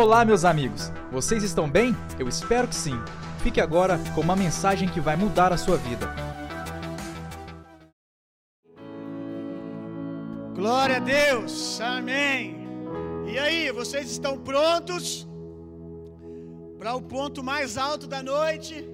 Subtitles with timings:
[0.00, 0.92] Olá, meus amigos!
[1.10, 1.92] Vocês estão bem?
[2.20, 2.96] Eu espero que sim.
[3.42, 6.06] Fique agora com uma mensagem que vai mudar a sua vida.
[10.54, 12.58] Glória a Deus, amém.
[13.26, 15.26] E aí, vocês estão prontos
[16.78, 18.88] para o ponto mais alto da noite?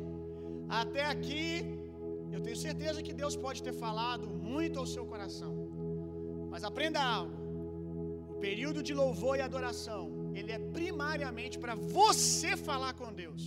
[0.71, 1.79] Até aqui,
[2.33, 5.53] eu tenho certeza que Deus pode ter falado muito ao seu coração.
[6.51, 7.37] Mas aprenda algo:
[8.31, 13.43] o período de louvor e adoração ele é primariamente para você falar com Deus.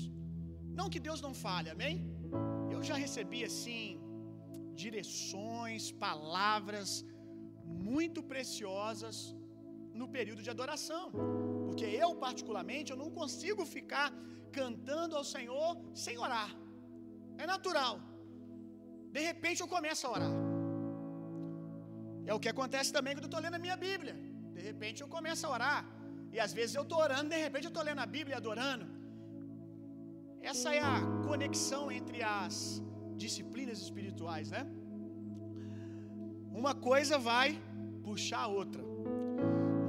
[0.80, 1.96] Não que Deus não fale, amém?
[2.74, 3.82] Eu já recebi assim
[4.84, 6.90] direções, palavras
[7.90, 9.18] muito preciosas
[10.00, 11.06] no período de adoração.
[11.66, 14.10] Porque eu particularmente eu não consigo ficar
[14.60, 15.72] cantando ao Senhor
[16.06, 16.52] sem orar.
[17.44, 17.96] É natural.
[19.16, 20.34] De repente eu começo a orar.
[22.30, 24.16] É o que acontece também quando eu estou lendo a minha Bíblia.
[24.56, 25.82] De repente eu começo a orar.
[26.36, 28.86] E às vezes eu estou orando, de repente eu estou lendo a Bíblia e adorando.
[30.52, 32.82] Essa é a conexão entre as
[33.24, 34.64] disciplinas espirituais, né?
[36.62, 37.50] Uma coisa vai
[38.08, 38.84] puxar a outra.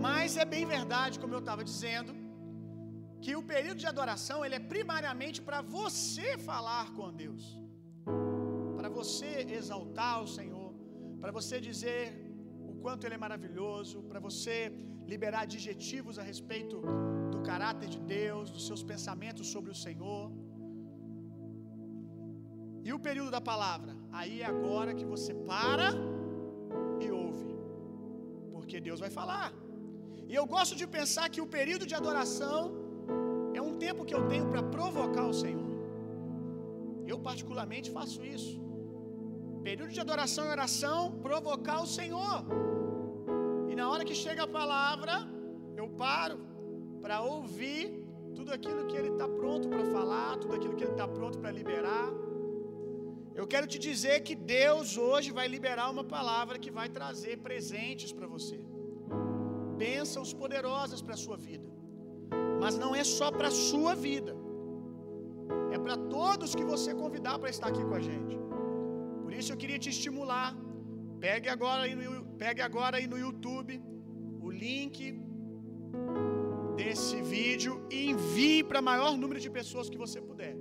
[0.06, 2.12] Mas é bem verdade, como eu estava dizendo,
[3.24, 7.44] que o período de adoração ele é primariamente para você falar com Deus,
[8.76, 10.68] para você exaltar o Senhor,
[11.20, 12.02] para você dizer
[12.70, 14.56] o quanto Ele é maravilhoso, para você
[15.12, 16.76] liberar adjetivos a respeito
[17.32, 20.26] do caráter de Deus, dos seus pensamentos sobre o Senhor.
[22.88, 23.92] E o período da palavra?
[24.18, 25.88] Aí é agora que você para
[27.04, 27.50] e ouve,
[28.54, 29.48] porque Deus vai falar.
[30.30, 32.60] E eu gosto de pensar que o período de adoração
[33.58, 35.68] é um tempo que eu tenho para provocar o Senhor.
[37.10, 38.54] Eu, particularmente, faço isso.
[39.68, 40.98] Período de adoração e oração,
[41.28, 42.36] provocar o Senhor.
[43.78, 45.14] Na hora que chega a palavra,
[45.80, 46.38] eu paro
[47.02, 47.84] para ouvir
[48.36, 51.52] tudo aquilo que Ele está pronto para falar, tudo aquilo que Ele está pronto para
[51.58, 52.08] liberar.
[53.40, 58.12] Eu quero te dizer que Deus hoje vai liberar uma palavra que vai trazer presentes
[58.19, 58.58] para você,
[59.84, 61.69] bênçãos poderosas para a sua vida,
[62.62, 64.34] mas não é só para a sua vida,
[65.76, 68.36] é para todos que você convidar para estar aqui com a gente.
[69.24, 70.50] Por isso eu queria te estimular.
[71.20, 73.74] Pegue agora aí no, pegue agora aí no YouTube
[74.40, 74.98] o link
[76.76, 80.54] desse vídeo e envie para o maior número de pessoas que você puder,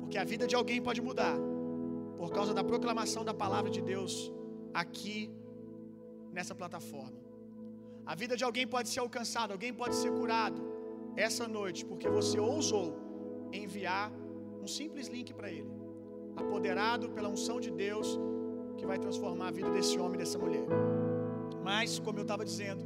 [0.00, 1.36] porque a vida de alguém pode mudar
[2.18, 4.12] por causa da proclamação da palavra de Deus
[4.82, 5.18] aqui
[6.32, 7.18] nessa plataforma.
[8.04, 10.60] A vida de alguém pode ser alcançada, alguém pode ser curado
[11.16, 12.88] essa noite, porque você ousou
[13.52, 14.06] enviar
[14.62, 15.70] um simples link para ele,
[16.36, 18.08] apoderado pela unção de Deus
[18.78, 20.66] que vai transformar a vida desse homem e dessa mulher.
[21.68, 22.82] Mas, como eu estava dizendo,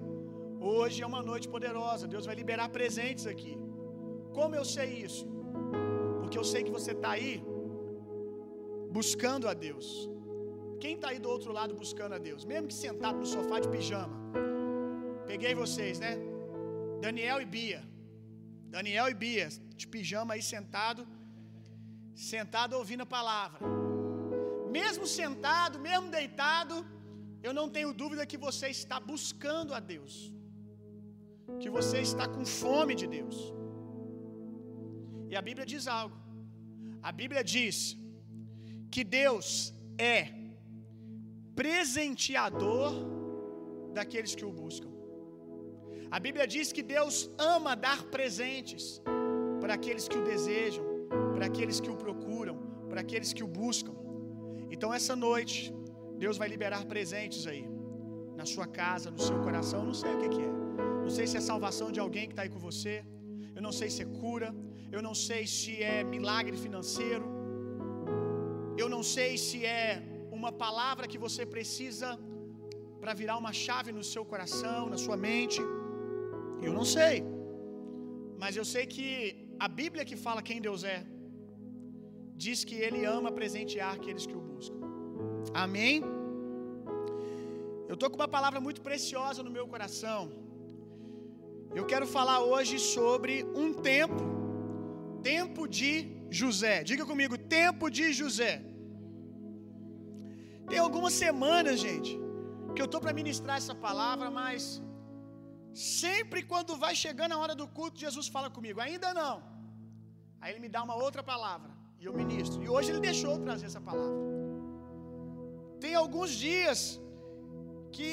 [0.72, 3.54] hoje é uma noite poderosa, Deus vai liberar presentes aqui.
[4.38, 5.24] Como eu sei isso?
[6.20, 7.32] Porque eu sei que você está aí
[8.98, 9.86] buscando a Deus.
[10.82, 12.44] Quem está aí do outro lado buscando a Deus?
[12.52, 14.16] Mesmo que sentado no sofá de pijama.
[15.26, 16.12] Peguei vocês, né?
[17.00, 17.82] Daniel e Bia.
[18.76, 19.48] Daniel e Bia,
[19.80, 21.06] de pijama aí sentado,
[22.14, 23.81] sentado ouvindo a palavra.
[24.78, 26.76] Mesmo sentado, mesmo deitado,
[27.46, 30.14] eu não tenho dúvida que você está buscando a Deus.
[31.62, 33.36] Que você está com fome de Deus.
[35.30, 36.16] E a Bíblia diz algo.
[37.08, 37.76] A Bíblia diz
[38.94, 39.46] que Deus
[40.14, 40.20] é
[41.60, 42.92] presenteador
[43.98, 44.90] daqueles que o buscam.
[46.16, 47.16] A Bíblia diz que Deus
[47.56, 48.84] ama dar presentes
[49.62, 50.84] para aqueles que o desejam,
[51.34, 52.56] para aqueles que o procuram,
[52.90, 53.94] para aqueles que o buscam.
[54.74, 55.56] Então, essa noite,
[56.24, 57.64] Deus vai liberar presentes aí,
[58.40, 59.80] na sua casa, no seu coração.
[59.80, 60.52] Eu não sei o que, que é.
[61.04, 62.94] Não sei se é salvação de alguém que está aí com você.
[63.56, 64.48] Eu não sei se é cura.
[64.96, 67.26] Eu não sei se é milagre financeiro.
[68.82, 69.84] Eu não sei se é
[70.38, 72.08] uma palavra que você precisa
[73.02, 75.60] para virar uma chave no seu coração, na sua mente.
[76.66, 77.16] Eu não sei.
[78.42, 79.08] Mas eu sei que
[79.66, 80.98] a Bíblia que fala quem Deus é,
[82.44, 84.80] diz que Ele ama presentear aqueles que o buscam.
[85.64, 85.96] Amém?
[87.90, 90.20] Eu estou com uma palavra muito preciosa no meu coração.
[91.78, 94.24] Eu quero falar hoje sobre um tempo,
[95.32, 95.90] tempo de
[96.40, 96.76] José.
[96.90, 98.54] Diga comigo, tempo de José.
[100.70, 102.12] Tem algumas semanas, gente,
[102.74, 104.62] que eu estou para ministrar essa palavra, mas
[106.00, 109.36] sempre quando vai chegando a hora do culto, Jesus fala comigo, ainda não.
[110.40, 111.71] Aí ele me dá uma outra palavra
[112.02, 112.58] e eu ministro.
[112.64, 114.20] E hoje ele deixou trazer essa palavra.
[115.82, 116.80] Tem alguns dias
[117.96, 118.10] que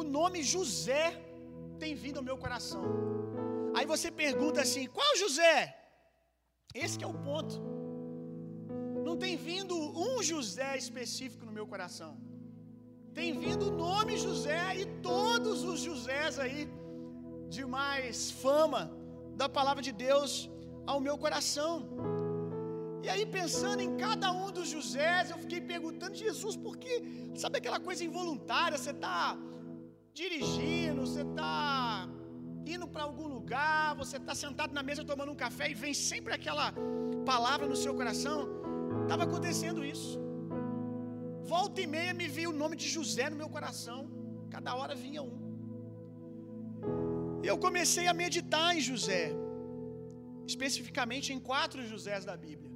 [0.00, 1.04] o nome José
[1.82, 2.82] tem vindo ao meu coração.
[3.76, 5.56] Aí você pergunta assim: qual José?
[6.84, 7.56] Esse é o ponto.
[9.06, 9.76] Não tem vindo
[10.06, 12.12] um José específico no meu coração.
[13.18, 16.62] Tem vindo o nome José e todos os Josés aí
[17.54, 18.82] de mais fama
[19.40, 20.32] da palavra de Deus
[20.92, 21.72] ao meu coração.
[23.02, 26.94] E aí, pensando em cada um dos Josés, eu fiquei perguntando, Jesus, por que,
[27.34, 28.76] sabe aquela coisa involuntária?
[28.76, 29.38] Você está
[30.12, 32.08] dirigindo, você está
[32.74, 36.32] indo para algum lugar, você está sentado na mesa tomando um café e vem sempre
[36.38, 36.66] aquela
[37.24, 38.38] palavra no seu coração.
[39.02, 40.18] Estava acontecendo isso.
[41.54, 44.00] Volta e meia me veio o nome de José no meu coração.
[44.54, 45.36] Cada hora vinha um.
[47.42, 49.32] E eu comecei a meditar em José,
[50.46, 52.69] especificamente em quatro Josés da Bíblia.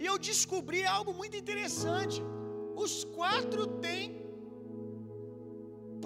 [0.00, 2.18] E eu descobri algo muito interessante.
[2.84, 4.04] Os quatro têm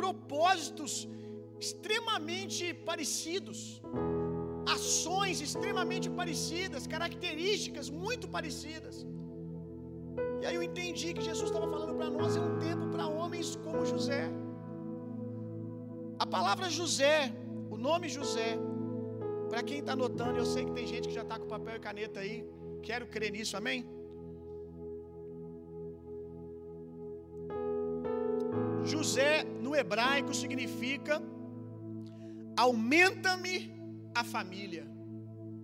[0.01, 0.93] propósitos
[1.65, 3.59] extremamente parecidos,
[4.77, 8.97] ações extremamente parecidas, características muito parecidas.
[10.41, 13.51] E aí eu entendi que Jesus estava falando para nós é um tempo para homens
[13.65, 14.25] como José.
[16.25, 17.17] A palavra José,
[17.75, 18.51] o nome José,
[19.51, 21.81] para quem está anotando, eu sei que tem gente que já está com papel e
[21.89, 22.39] caneta aí.
[22.83, 23.87] Quero crer nisso, amém?
[28.85, 31.23] José no hebraico significa
[32.57, 33.57] aumenta-me
[34.15, 34.85] a família.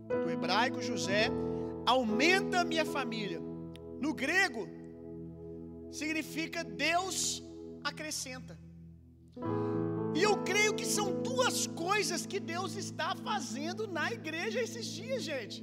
[0.09, 1.31] No hebraico, José,
[1.85, 3.41] aumenta-me a família.
[4.00, 4.69] No grego,
[5.91, 7.43] significa Deus
[7.82, 8.59] acrescenta.
[10.15, 15.23] E eu creio que são duas coisas que Deus está fazendo na igreja esses dias,
[15.23, 15.62] gente.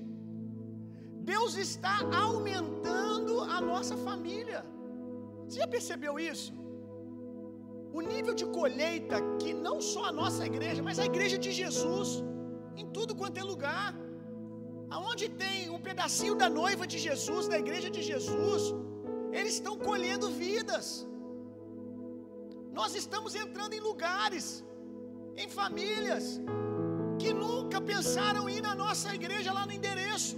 [1.31, 1.95] Deus está
[2.25, 4.59] aumentando a nossa família.
[5.45, 6.51] Você já percebeu isso?
[7.97, 12.09] O nível de colheita que não só a nossa igreja, mas a igreja de Jesus,
[12.81, 13.89] em tudo quanto é lugar,
[14.95, 18.63] aonde tem um pedacinho da noiva de Jesus, da igreja de Jesus,
[19.37, 20.85] eles estão colhendo vidas.
[22.79, 24.45] Nós estamos entrando em lugares,
[25.41, 26.25] em famílias,
[27.21, 30.35] que nunca pensaram ir na nossa igreja lá no endereço,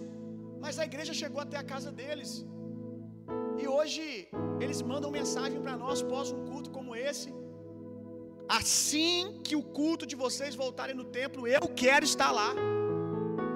[0.68, 2.30] mas a igreja chegou até a casa deles.
[3.62, 4.04] E hoje
[4.64, 7.30] eles mandam mensagem para nós pós um culto como esse.
[8.58, 12.50] Assim que o culto de vocês voltarem no templo, eu quero estar lá.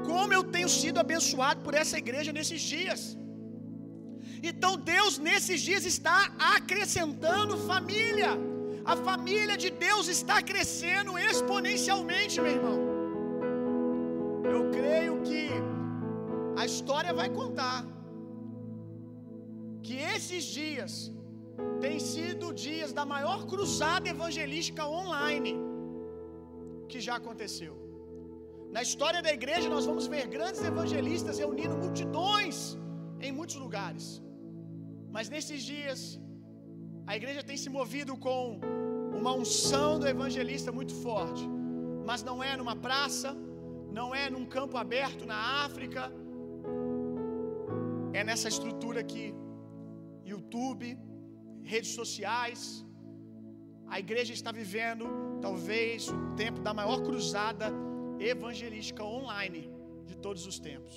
[0.09, 3.01] Como eu tenho sido abençoado por essa igreja nesses dias.
[4.49, 6.17] Então Deus nesses dias está
[6.55, 8.31] acrescentando família.
[8.93, 12.79] A família de Deus está crescendo exponencialmente, meu irmão.
[14.55, 15.15] Eu creio
[16.61, 17.79] a história vai contar
[19.85, 20.91] que esses dias
[21.83, 25.53] têm sido dias da maior cruzada evangelística online
[26.91, 27.73] que já aconteceu.
[28.75, 32.57] Na história da igreja, nós vamos ver grandes evangelistas reunindo multidões
[33.25, 34.05] em muitos lugares.
[35.15, 36.01] Mas nesses dias,
[37.11, 38.39] a igreja tem se movido com
[39.19, 41.45] uma unção do evangelista muito forte.
[42.09, 43.31] Mas não é numa praça,
[43.99, 46.03] não é num campo aberto na África,
[48.13, 49.27] é nessa estrutura aqui.
[50.31, 50.97] YouTube,
[51.73, 52.85] redes sociais.
[53.87, 55.05] A igreja está vivendo
[55.41, 57.67] talvez o tempo da maior cruzada
[58.19, 59.61] evangelística online
[60.05, 60.95] de todos os tempos.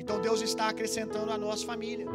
[0.00, 2.06] Então Deus está acrescentando a nossa família.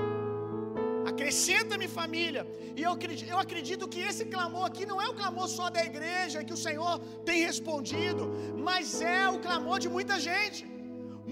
[1.11, 2.43] Acrescenta-me família.
[2.77, 5.83] E eu acredito, eu acredito que esse clamor aqui não é o clamor só da
[5.91, 6.93] igreja que o Senhor
[7.29, 8.23] tem respondido,
[8.67, 10.63] mas é o clamor de muita gente.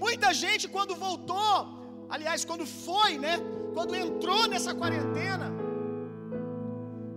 [0.04, 1.56] Muita gente quando voltou,
[2.14, 3.34] aliás, quando foi, né?
[3.76, 5.48] Quando entrou nessa quarentena,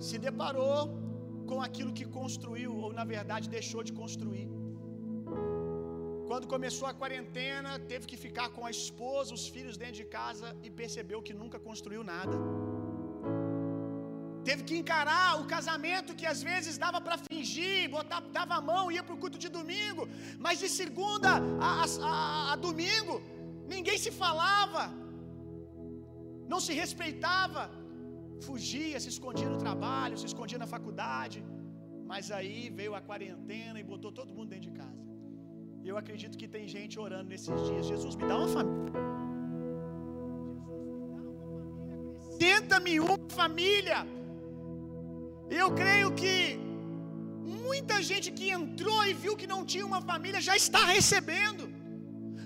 [0.07, 0.79] se deparou
[1.49, 4.47] com aquilo que construiu, ou na verdade deixou de construir.
[6.29, 10.47] Quando começou a quarentena, teve que ficar com a esposa, os filhos dentro de casa
[10.65, 12.37] e percebeu que nunca construiu nada.
[14.47, 18.83] Teve que encarar o casamento que às vezes dava para fingir, botar, dava a mão,
[18.95, 20.03] ia para o culto de domingo,
[20.45, 21.31] mas de segunda
[21.69, 21.71] a,
[22.11, 23.15] a, a domingo,
[23.75, 24.83] ninguém se falava,
[26.53, 27.63] não se respeitava,
[28.47, 31.39] fugia, se escondia no trabalho, se escondia na faculdade,
[32.11, 35.03] mas aí veio a quarentena e botou todo mundo dentro de casa.
[35.89, 37.85] Eu acredito que tem gente orando nesses dias.
[37.91, 38.93] Jesus, me dá uma família.
[42.45, 43.99] Tenta-me uma família.
[45.61, 46.33] Eu creio que
[47.67, 51.63] muita gente que entrou e viu que não tinha uma família já está recebendo.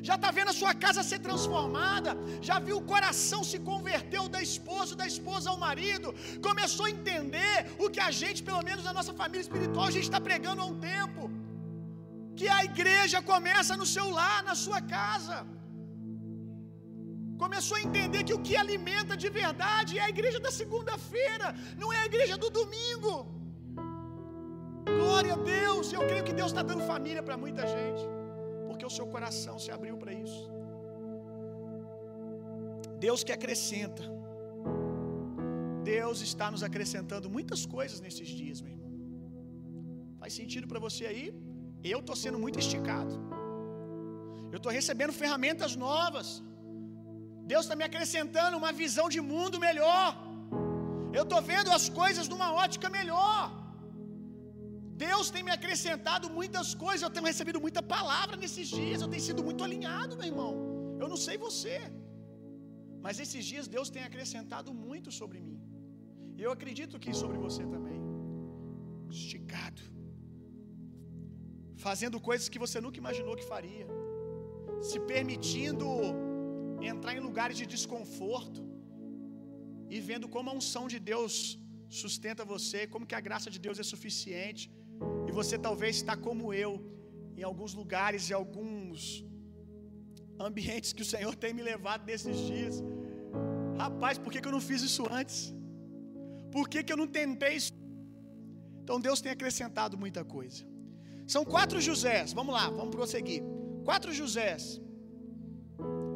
[0.08, 2.12] Já está vendo a sua casa ser transformada,
[2.50, 6.08] já viu o coração se converteu da esposa, da esposa ao marido,
[6.48, 10.08] começou a entender o que a gente, pelo menos na nossa família espiritual, a gente
[10.10, 11.24] está pregando há um tempo.
[12.40, 15.38] que a igreja começa no seu lar, na sua casa.
[17.44, 21.48] Começou a entender que o que alimenta de verdade é a igreja da segunda-feira,
[21.82, 23.14] não é a igreja do domingo.
[25.00, 28.04] Glória a Deus, eu creio que Deus está dando família para muita gente,
[28.82, 30.44] porque o seu coração se abriu para isso.
[33.06, 34.04] Deus que acrescenta,
[35.92, 38.92] Deus está nos acrescentando muitas coisas nesses dias, meu irmão.
[40.22, 41.26] Faz sentido para você aí?
[41.94, 43.14] Eu estou sendo muito esticado.
[44.54, 46.28] Eu estou recebendo ferramentas novas.
[47.54, 50.10] Deus está me acrescentando uma visão de mundo melhor.
[51.20, 53.42] Eu estou vendo as coisas numa ótica melhor.
[55.06, 57.04] Deus tem me acrescentado muitas coisas.
[57.06, 59.02] Eu tenho recebido muita palavra nesses dias.
[59.04, 60.54] Eu tenho sido muito alinhado, meu irmão.
[61.02, 61.76] Eu não sei você.
[63.06, 65.60] Mas esses dias Deus tem acrescentado muito sobre mim.
[66.38, 68.00] E eu acredito que sobre você também.
[69.20, 69.84] Esticado.
[71.86, 73.88] Fazendo coisas que você nunca imaginou que faria.
[74.90, 75.88] Se permitindo
[76.92, 78.62] entrar em lugares de desconforto.
[79.96, 81.34] E vendo como a unção de Deus
[82.02, 84.66] sustenta você, como que a graça de Deus é suficiente.
[85.28, 86.72] E você talvez está como eu,
[87.38, 89.26] em alguns lugares e alguns
[90.40, 92.84] ambientes que o Senhor tem me levado nesses dias.
[93.78, 95.54] Rapaz, por que, que eu não fiz isso antes?
[96.52, 97.74] Por que, que eu não tentei isso?
[98.84, 100.66] Então Deus tem acrescentado muita coisa.
[101.28, 103.42] São quatro Josés, vamos lá, vamos prosseguir.
[103.86, 104.82] Quatro Josés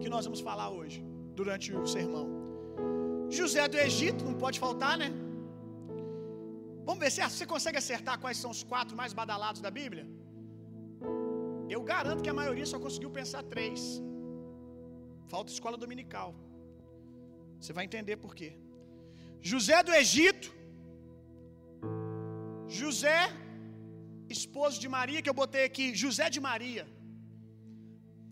[0.02, 2.28] que nós vamos falar hoje, durante o sermão.
[3.30, 5.12] José do Egito, não pode faltar, né?
[6.88, 10.06] Vamos ver se você consegue acertar quais são os quatro mais badalados da Bíblia?
[11.76, 13.80] Eu garanto que a maioria só conseguiu pensar três.
[15.34, 16.30] Falta escola dominical.
[17.60, 18.50] Você vai entender por quê.
[19.52, 20.50] José do Egito.
[22.80, 23.20] José,
[24.38, 26.86] esposo de Maria, que eu botei aqui, José de Maria.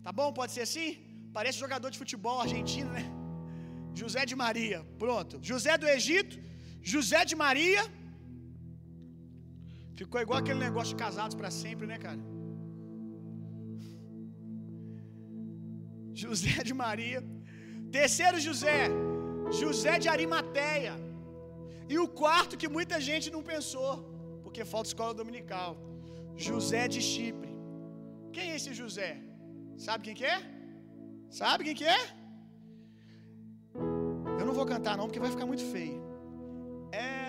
[0.04, 0.30] Tá bom?
[0.38, 0.88] Pode ser assim?
[1.36, 3.04] Parece jogador de futebol argentino, né?
[4.00, 4.80] José de Maria.
[5.04, 5.34] Pronto.
[5.50, 6.36] José do Egito,
[6.94, 7.82] José de Maria.
[10.00, 12.20] Ficou igual aquele negócio de casados para sempre, né, cara?
[16.22, 17.20] José de Maria.
[17.98, 18.80] Terceiro José,
[19.62, 20.94] José de Arimateia.
[21.92, 23.92] E o quarto que muita gente não pensou,
[24.44, 25.70] porque falta escola dominical.
[26.46, 27.52] José de Chipre.
[28.34, 29.10] Quem é esse José?
[29.86, 30.38] Sabe quem que é?
[31.40, 32.02] Sabe quem que é?
[34.40, 35.98] Eu não vou cantar não, porque vai ficar muito feio.
[36.92, 37.23] Era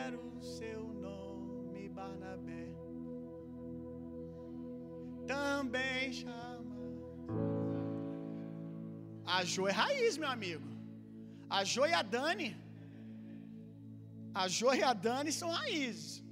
[5.34, 6.75] Também chama.
[9.36, 10.67] A Jo é raiz, meu amigo.
[11.58, 12.51] A Jo e a Dani.
[14.41, 16.24] A Jo e a Dani são raízes.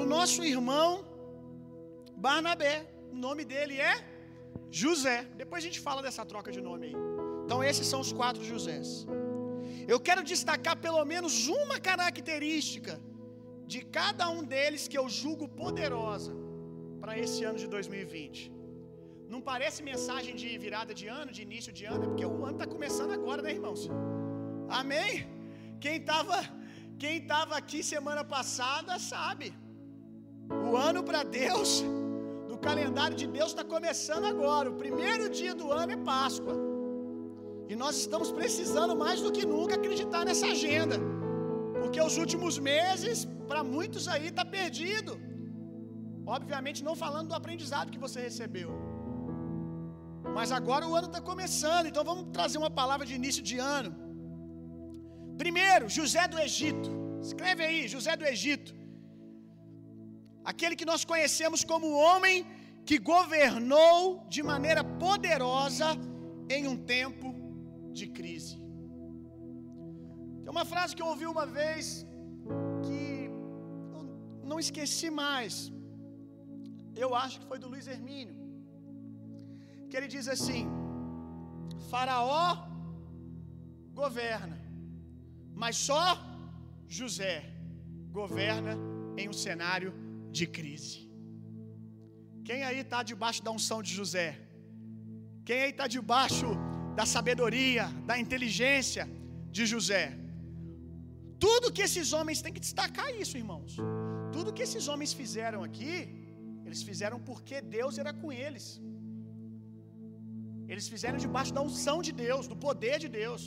[0.00, 0.90] O nosso irmão
[2.16, 2.74] Barnabé,
[3.12, 3.94] o nome dele é
[4.70, 5.18] José.
[5.42, 6.96] Depois a gente fala dessa troca de nome aí.
[7.44, 8.88] Então esses são os quatro Josés.
[9.92, 12.94] Eu quero destacar pelo menos uma característica
[13.66, 16.43] de cada um deles que eu julgo poderosa
[17.04, 18.36] para esse ano de 2020.
[19.32, 22.56] Não parece mensagem de virada de ano, de início de ano, é porque o ano
[22.58, 23.82] está começando agora, né, irmãos?
[24.80, 25.10] Amém?
[25.84, 26.38] Quem estava
[27.02, 29.46] quem tava aqui semana passada sabe.
[30.68, 31.70] O ano para Deus,
[32.50, 34.70] do calendário de Deus, está começando agora.
[34.72, 36.56] O primeiro dia do ano é Páscoa.
[37.72, 40.98] E nós estamos precisando mais do que nunca acreditar nessa agenda.
[41.82, 45.14] Porque os últimos meses, para muitos aí, está perdido.
[46.26, 48.70] Obviamente, não falando do aprendizado que você recebeu.
[50.36, 53.90] Mas agora o ano está começando, então vamos trazer uma palavra de início de ano.
[55.42, 56.90] Primeiro, José do Egito.
[57.28, 58.72] Escreve aí, José do Egito.
[60.52, 62.36] Aquele que nós conhecemos como o homem
[62.88, 65.88] que governou de maneira poderosa
[66.56, 67.28] em um tempo
[67.98, 68.56] de crise.
[70.42, 71.84] Tem uma frase que eu ouvi uma vez
[72.86, 73.02] que
[74.50, 75.54] não esqueci mais.
[77.02, 78.36] Eu acho que foi do Luiz Hermínio.
[79.88, 80.62] Que ele diz assim:
[81.90, 82.46] Faraó
[84.02, 84.58] governa,
[85.62, 86.06] mas só
[86.98, 87.36] José
[88.20, 88.74] governa
[89.16, 89.92] em um cenário
[90.30, 90.98] de crise.
[92.48, 94.28] Quem aí está debaixo da unção de José?
[95.48, 96.48] Quem aí está debaixo
[96.98, 99.04] da sabedoria, da inteligência
[99.56, 100.04] de José?
[101.44, 103.72] Tudo que esses homens têm que destacar isso, irmãos.
[104.34, 105.92] Tudo que esses homens fizeram aqui,
[106.74, 108.66] eles fizeram porque Deus era com eles.
[110.70, 113.42] Eles fizeram debaixo da unção de Deus, do poder de Deus.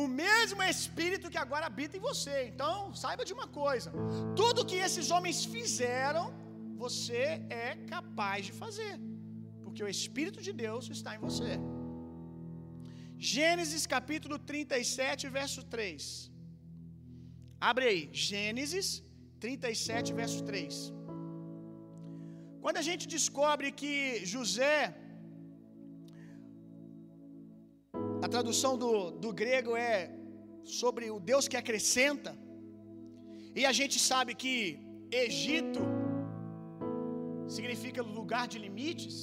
[0.00, 2.36] O mesmo Espírito que agora habita em você.
[2.52, 3.90] Então, saiba de uma coisa:
[4.40, 6.24] tudo que esses homens fizeram
[6.84, 7.24] você
[7.66, 8.94] é capaz de fazer,
[9.64, 11.52] porque o Espírito de Deus está em você.
[13.34, 15.96] Gênesis capítulo 37, verso 3.
[17.70, 18.88] Abre aí, Gênesis
[19.46, 20.74] 37, verso 3.
[22.66, 23.90] Quando a gente descobre que
[24.30, 24.78] José,
[28.24, 28.92] a tradução do,
[29.24, 29.96] do grego é
[30.78, 32.32] sobre o Deus que acrescenta,
[33.58, 34.56] e a gente sabe que
[35.24, 35.82] Egito
[37.56, 39.16] significa lugar de limites.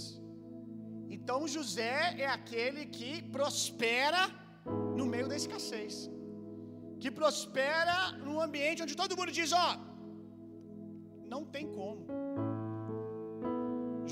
[1.16, 4.24] Então José é aquele que prospera
[5.00, 5.96] no meio da escassez.
[7.02, 9.70] Que prospera num ambiente onde todo mundo diz: Ó,
[11.34, 12.13] não tem como.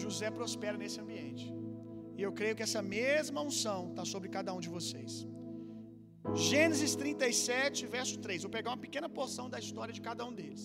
[0.06, 1.46] José prospera nesse ambiente.
[2.18, 5.14] E eu creio que essa mesma unção está sobre cada um de vocês.
[6.50, 8.44] Gênesis 37, verso 3.
[8.46, 10.64] Vou pegar uma pequena porção da história de cada um deles.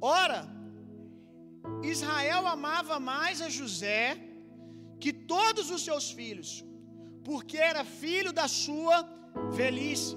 [0.00, 0.40] Ora,
[1.94, 4.02] Israel amava mais a José
[5.02, 6.50] que todos os seus filhos,
[7.28, 8.96] porque era filho da sua
[9.60, 10.16] velhice,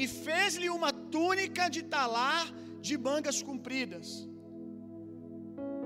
[0.00, 2.44] e fez-lhe uma túnica de talar
[2.86, 4.08] de mangas compridas.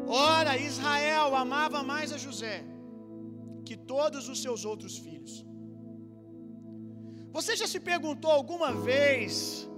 [0.06, 2.64] Ora, Israel amava mais a José
[3.64, 5.32] que todos os seus outros filhos.
[7.36, 9.68] Você já se perguntou alguma vez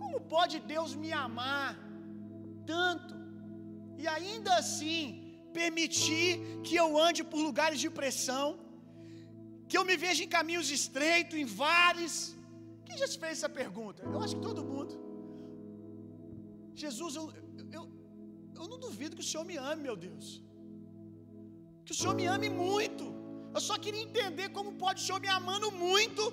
[0.00, 1.70] como pode Deus me amar
[2.64, 3.14] tanto
[4.02, 5.00] e ainda assim
[5.52, 8.46] permitir que eu ande por lugares de pressão,
[9.68, 12.14] que eu me veja em caminhos estreitos, em vales?
[12.84, 14.02] Quem já se fez essa pergunta?
[14.04, 14.94] Eu acho que todo mundo.
[16.74, 17.24] Jesus, eu,
[17.72, 17.84] eu,
[18.60, 20.26] eu não duvido que o Senhor me ame, meu Deus.
[21.84, 23.04] Que o Senhor me ame muito.
[23.56, 26.24] Eu só queria entender como pode o Senhor me amando muito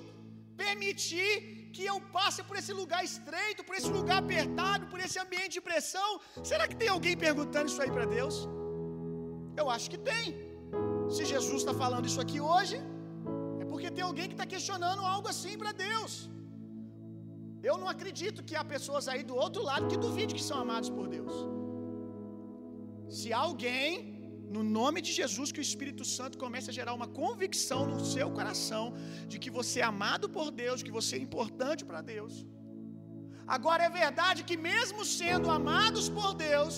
[0.64, 1.30] permitir
[1.74, 5.62] que eu passe por esse lugar estreito, por esse lugar apertado, por esse ambiente de
[5.68, 6.10] pressão.
[6.50, 8.36] Será que tem alguém perguntando isso aí para Deus?
[9.60, 10.24] Eu acho que tem.
[11.16, 12.78] Se Jesus está falando isso aqui hoje,
[13.62, 16.14] é porque tem alguém que está questionando algo assim para Deus.
[17.68, 20.90] Eu não acredito que há pessoas aí do outro lado que duvidem que são amados
[20.96, 21.34] por Deus.
[23.08, 23.88] Se alguém,
[24.56, 28.28] no nome de Jesus, que o Espírito Santo comece a gerar uma convicção no seu
[28.38, 28.84] coração
[29.30, 32.34] de que você é amado por Deus, que você é importante para Deus.
[33.56, 36.76] Agora é verdade que, mesmo sendo amados por Deus,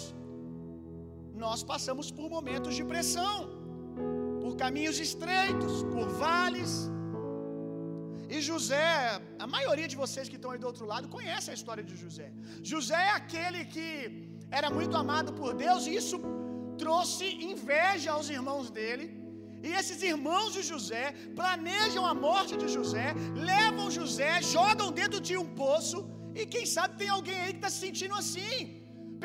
[1.44, 3.34] nós passamos por momentos de pressão,
[4.42, 6.72] por caminhos estreitos, por vales.
[8.34, 8.88] E José,
[9.44, 12.28] a maioria de vocês que estão aí do outro lado conhece a história de José.
[12.72, 13.88] José é aquele que
[14.50, 16.18] era muito amado por Deus e isso
[16.82, 19.06] trouxe inveja aos irmãos dele.
[19.66, 21.04] E esses irmãos de José
[21.38, 23.08] planejam a morte de José,
[23.50, 25.98] levam José, jogam dentro de um poço.
[26.40, 28.54] E quem sabe tem alguém aí que está se sentindo assim.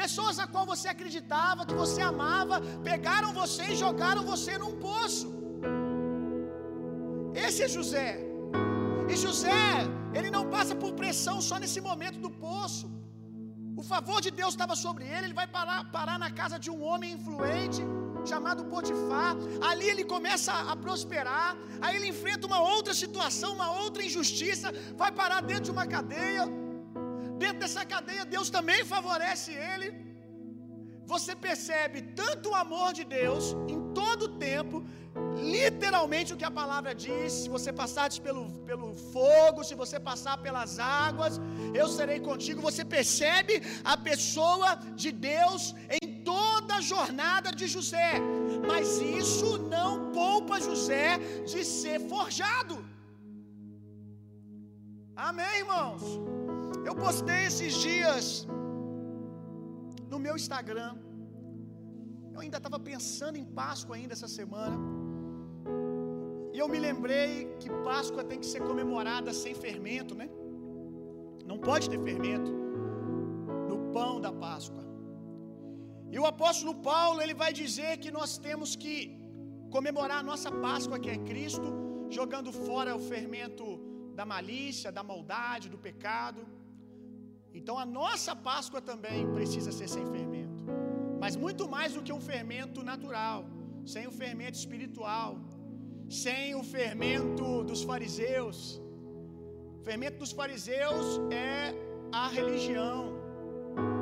[0.01, 2.59] Pessoas a qual você acreditava, que você amava,
[2.91, 5.27] pegaram você e jogaram você num poço.
[7.45, 8.09] Esse é José.
[9.11, 9.63] E José,
[10.17, 12.87] ele não passa por pressão só nesse momento do poço.
[13.81, 16.81] O favor de Deus estava sobre ele, ele vai parar, parar na casa de um
[16.89, 17.81] homem influente
[18.31, 19.35] chamado Potifar.
[19.69, 21.49] Ali ele começa a prosperar.
[21.81, 26.45] Aí ele enfrenta uma outra situação, uma outra injustiça, vai parar dentro de uma cadeia.
[27.43, 29.87] Dentro dessa cadeia, Deus também favorece ele.
[31.13, 34.77] Você percebe tanto o amor de Deus em todo o tempo,
[35.55, 40.37] literalmente o que a palavra diz: se você passar pelo, pelo fogo, se você passar
[40.45, 41.39] pelas águas,
[41.73, 42.61] eu serei contigo.
[42.69, 48.11] Você percebe a pessoa de Deus em toda a jornada de José,
[48.67, 51.17] mas isso não poupa José
[51.51, 52.77] de ser forjado.
[55.15, 56.03] Amém, irmãos?
[56.87, 58.47] Eu postei esses dias
[60.11, 60.91] no meu Instagram.
[62.33, 65.02] Eu ainda estava pensando em Páscoa ainda essa semana.
[66.53, 67.29] E eu me lembrei
[67.61, 70.27] que Páscoa tem que ser comemorada sem fermento, né?
[71.51, 72.51] Não pode ter fermento
[73.69, 74.83] no pão da Páscoa.
[76.13, 78.95] E o apóstolo Paulo, ele vai dizer que nós temos que
[79.75, 81.69] comemorar a nossa Páscoa, que é Cristo,
[82.17, 83.65] jogando fora o fermento
[84.19, 86.41] da malícia, da maldade, do pecado.
[87.59, 90.59] Então a nossa Páscoa também precisa ser sem fermento.
[91.23, 93.39] Mas muito mais do que um fermento natural,
[93.93, 95.29] sem o fermento espiritual,
[96.21, 98.57] sem o fermento dos fariseus.
[99.79, 101.73] O fermento dos fariseus é
[102.21, 102.99] a religião.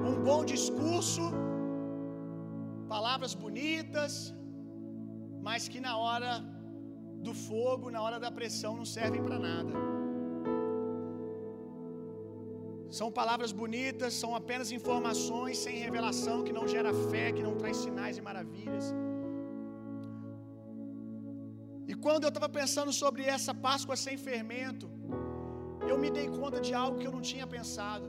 [0.10, 1.24] Um bom discurso,
[2.95, 4.13] palavras bonitas,
[5.47, 6.32] mas que na hora
[7.28, 9.74] do fogo, na hora da pressão, não servem para nada.
[13.00, 17.78] São palavras bonitas, são apenas informações sem revelação, que não gera fé, que não traz
[17.86, 18.88] sinais e maravilhas.
[22.05, 24.87] Quando eu estava pensando sobre essa Páscoa sem fermento,
[25.89, 28.07] eu me dei conta de algo que eu não tinha pensado.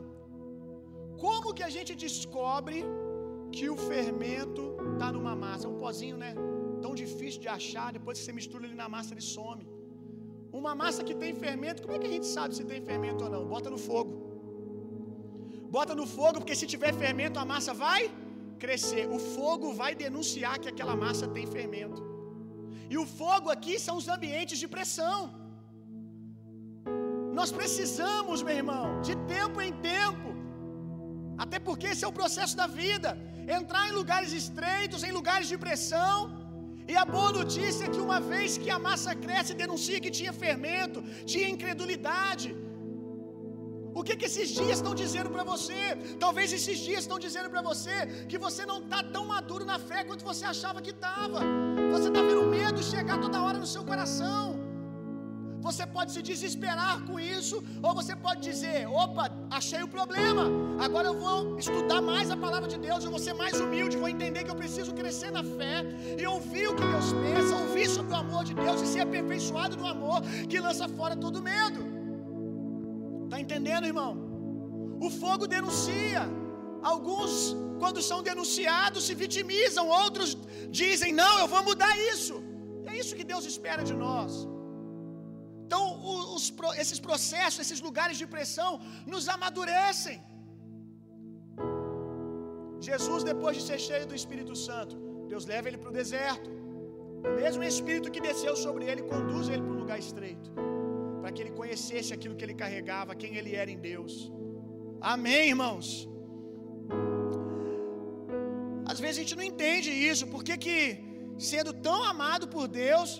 [1.25, 2.79] Como que a gente descobre
[3.57, 5.69] que o fermento está numa massa?
[5.73, 6.33] Um pozinho, né?
[6.85, 9.65] Tão difícil de achar, depois que você mistura ele na massa, ele some.
[10.61, 13.31] Uma massa que tem fermento, como é que a gente sabe se tem fermento ou
[13.35, 13.43] não?
[13.55, 14.15] Bota no fogo.
[15.77, 18.03] Bota no fogo, porque se tiver fermento, a massa vai
[18.65, 19.05] crescer.
[19.17, 22.12] O fogo vai denunciar que aquela massa tem fermento.
[22.91, 25.19] E o fogo aqui são os ambientes de pressão.
[27.39, 30.29] Nós precisamos, meu irmão, de tempo em tempo,
[31.45, 33.11] até porque esse é o processo da vida
[33.61, 36.17] entrar em lugares estreitos, em lugares de pressão.
[36.93, 40.33] E a boa notícia é que uma vez que a massa cresce, denuncia que tinha
[40.33, 42.49] fermento, tinha incredulidade.
[43.95, 45.81] O que, que esses dias estão dizendo para você?
[46.19, 50.03] Talvez esses dias estão dizendo para você que você não está tão maduro na fé
[50.05, 51.41] quanto você achava que estava.
[51.95, 54.63] Você está vendo medo chegar toda hora no seu coração.
[55.67, 60.45] Você pode se desesperar com isso, ou você pode dizer: opa, achei o problema,
[60.87, 64.09] agora eu vou estudar mais a palavra de Deus, eu vou ser mais humilde, vou
[64.09, 65.85] entender que eu preciso crescer na fé
[66.19, 69.77] e ouvir o que Deus pensa, ouvir sobre o amor de Deus e ser aperfeiçoado
[69.77, 71.92] no amor que lança fora todo medo.
[73.33, 74.11] Está entendendo, irmão?
[75.07, 76.23] O fogo denuncia.
[76.91, 77.33] Alguns,
[77.83, 80.31] quando são denunciados, se vitimizam, outros
[80.81, 82.35] dizem: não, eu vou mudar isso.
[82.91, 84.33] É isso que Deus espera de nós.
[85.65, 85.85] Então,
[86.35, 86.47] os,
[86.83, 88.71] esses processos, esses lugares de pressão,
[89.13, 90.19] nos amadurecem.
[92.91, 94.95] Jesus, depois de ser cheio do Espírito Santo,
[95.33, 96.51] Deus leva ele para o deserto.
[97.31, 100.51] O mesmo Espírito que desceu sobre ele conduz ele para um lugar estreito,
[101.23, 104.13] para que ele conhecesse aquilo que ele carregava, quem ele era em Deus.
[105.15, 105.87] Amém, irmãos?
[108.93, 110.79] Às vezes a gente não entende isso, por que, que
[111.51, 113.11] sendo tão amado por Deus,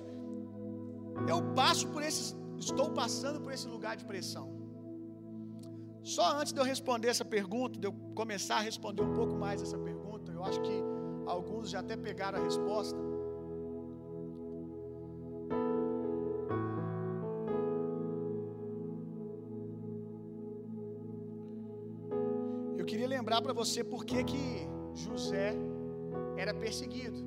[1.33, 2.29] eu passo por esses
[2.65, 4.47] Estou passando por esse lugar de pressão.
[6.15, 9.61] Só antes de eu responder essa pergunta, de eu começar a responder um pouco mais
[9.61, 10.77] essa pergunta, eu acho que
[11.27, 13.12] alguns já até pegaram a resposta.
[23.23, 24.45] Lembrar para você por que que
[25.03, 25.49] José
[26.43, 27.19] era perseguido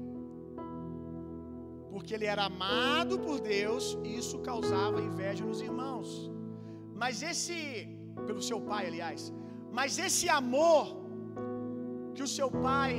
[1.91, 6.08] porque ele era amado por Deus e isso causava inveja nos irmãos.
[7.01, 7.58] Mas esse,
[8.27, 9.21] pelo seu pai, aliás,
[9.77, 10.84] mas esse amor
[12.15, 12.93] que o seu pai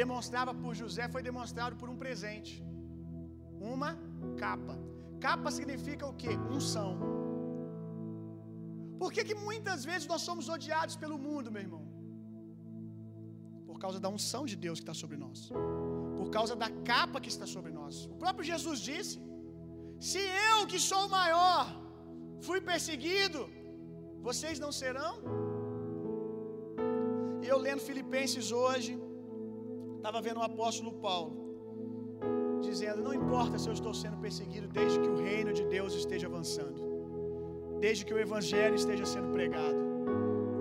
[0.00, 2.54] demonstrava por José foi demonstrado por um presente,
[3.74, 3.92] uma
[4.42, 4.76] capa.
[5.26, 6.34] Capa significa o que?
[6.56, 6.92] Unção.
[9.02, 11.91] Por que, que muitas vezes nós somos odiados pelo mundo, meu irmão?
[13.84, 15.38] Causa da unção de Deus que está sobre nós
[16.22, 17.94] por causa da capa que está sobre nós.
[18.12, 19.16] O próprio Jesus disse:
[20.08, 21.64] Se eu, que sou o maior,
[22.46, 23.40] fui perseguido,
[24.28, 25.14] vocês não serão?
[27.42, 28.92] E eu lendo Filipenses hoje,
[29.96, 31.32] estava vendo o apóstolo Paulo
[32.68, 36.28] dizendo: Não importa se eu estou sendo perseguido, desde que o reino de Deus esteja
[36.32, 36.80] avançando,
[37.84, 39.80] desde que o evangelho esteja sendo pregado.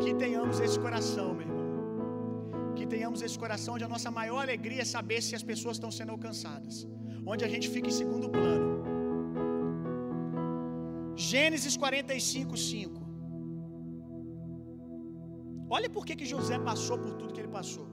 [0.04, 1.51] Que tenhamos esse coração, meu
[2.78, 5.92] que tenhamos esse coração onde a nossa maior alegria é saber se as pessoas estão
[5.98, 6.76] sendo alcançadas,
[7.32, 8.68] onde a gente fica em segundo plano.
[11.30, 13.02] Gênesis 45, 5.
[15.78, 17.88] Olha por que, José passou por tudo que ele passou.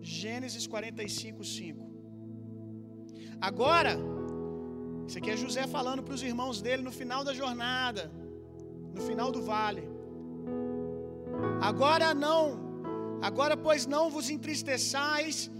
[0.00, 1.94] Gênesis 45, 5.
[3.48, 3.92] Agora,
[5.06, 8.04] isso aqui é José falando para os irmãos dele no final da jornada,
[8.94, 9.93] no final do vale.
[11.60, 12.42] Agora não,
[13.22, 15.50] agora pois não vos entristeçais,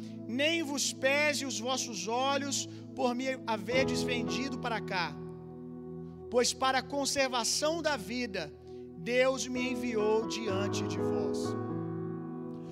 [0.40, 5.14] nem vos pese os vossos olhos por me haverdes vendido para cá.
[6.30, 8.52] Pois para a conservação da vida,
[8.98, 11.38] Deus me enviou diante de vós.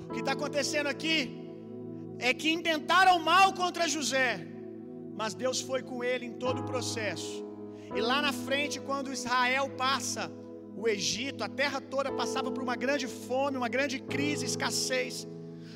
[0.08, 1.16] O que está acontecendo aqui
[2.18, 4.46] é que intentaram mal contra José,
[5.20, 7.34] mas Deus foi com ele em todo o processo.
[7.94, 10.30] E lá na frente, quando Israel passa
[10.76, 15.26] o Egito, a terra toda passava por uma grande fome, uma grande crise, escassez.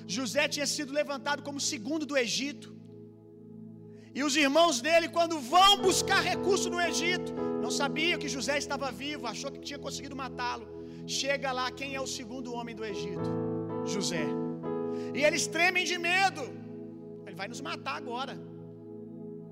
[0.07, 2.69] José tinha sido levantado como segundo do Egito.
[4.19, 7.33] E os irmãos dele, quando vão buscar recurso no Egito,
[7.65, 10.67] não sabiam que José estava vivo, achou que tinha conseguido matá-lo.
[11.07, 13.31] Chega lá, quem é o segundo homem do Egito?
[13.95, 14.27] José.
[15.15, 16.43] E eles tremem de medo.
[17.27, 18.35] Ele vai nos matar agora.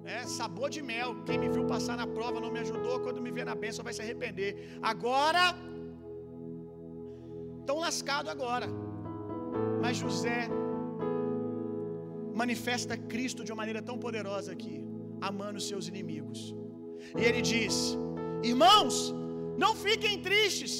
[0.04, 1.10] É, sabor de mel.
[1.26, 2.96] Quem me viu passar na prova não me ajudou.
[3.04, 4.52] Quando me vê na bênção vai se arrepender.
[4.92, 5.44] Agora,
[7.68, 8.68] tão lascado agora.
[9.82, 10.40] Mas José
[12.42, 14.76] manifesta Cristo de uma maneira tão poderosa aqui,
[15.28, 16.40] amando os seus inimigos.
[17.20, 17.74] E ele diz:
[18.52, 18.96] Irmãos,
[19.64, 20.74] não fiquem tristes.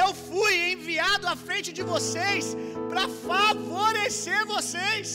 [0.00, 2.44] Eu fui enviado à frente de vocês
[2.90, 5.08] para favorecer vocês.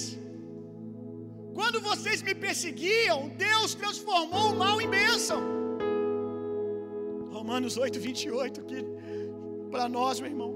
[1.57, 5.39] Quando vocês me perseguiam, Deus transformou o mal em bênção.
[7.37, 8.81] Romanos 8, 28 aqui
[9.71, 10.51] para nós, meu irmão.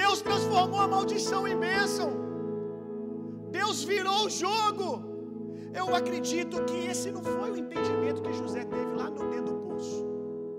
[0.00, 2.10] Deus transformou a maldição em bênção.
[3.58, 4.88] Deus virou o jogo.
[5.80, 9.60] Eu acredito que esse não foi o entendimento que José teve lá no dentro do
[9.68, 9.98] poço,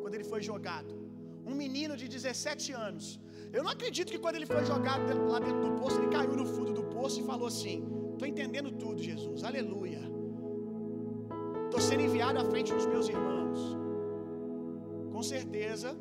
[0.01, 0.91] quando ele foi jogado.
[1.45, 3.19] Um menino de 17 anos.
[3.55, 5.01] Eu não acredito que quando ele foi jogado
[5.33, 7.77] lá dentro do poço, ele caiu no fundo do poço e falou assim:
[8.19, 9.45] Estou entendendo tudo, Jesus.
[9.49, 10.01] Aleluia.
[11.65, 13.59] Estou sendo enviado à frente dos meus irmãos.
[15.13, 15.91] Com certeza,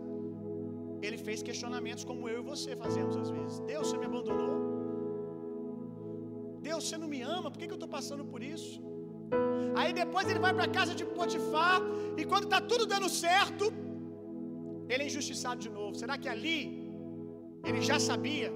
[1.07, 3.61] ele fez questionamentos como eu e você fazemos às vezes.
[3.71, 4.57] Deus, você me abandonou?
[6.69, 7.53] Deus, você não me ama?
[7.53, 8.75] Por que, que eu estou passando por isso?
[9.81, 11.81] Aí depois ele vai para a casa de Potifar
[12.21, 13.67] e quando está tudo dando certo,
[14.89, 15.95] ele é injustiçado de novo.
[16.05, 16.59] Será que ali
[17.65, 18.51] ele já sabia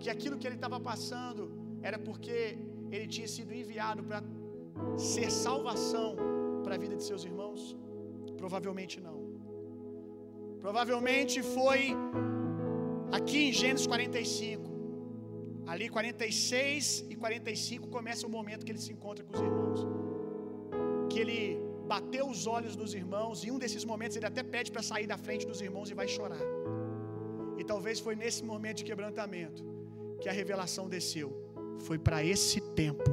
[0.00, 1.51] que aquilo que ele estava passando
[1.82, 2.56] era porque
[2.90, 4.22] ele tinha sido enviado para
[4.96, 6.08] ser salvação
[6.64, 7.76] para a vida de seus irmãos?
[8.36, 9.18] Provavelmente não.
[10.60, 11.80] Provavelmente foi
[13.18, 14.70] aqui em Gênesis 45.
[15.66, 19.80] Ali 46 e 45 começa o momento que ele se encontra com os irmãos.
[21.10, 21.40] Que ele
[21.86, 25.18] bateu os olhos dos irmãos e um desses momentos ele até pede para sair da
[25.18, 26.44] frente dos irmãos e vai chorar.
[27.58, 29.62] E talvez foi nesse momento de quebrantamento
[30.20, 31.41] que a revelação desceu.
[31.80, 33.10] Foi para esse tempo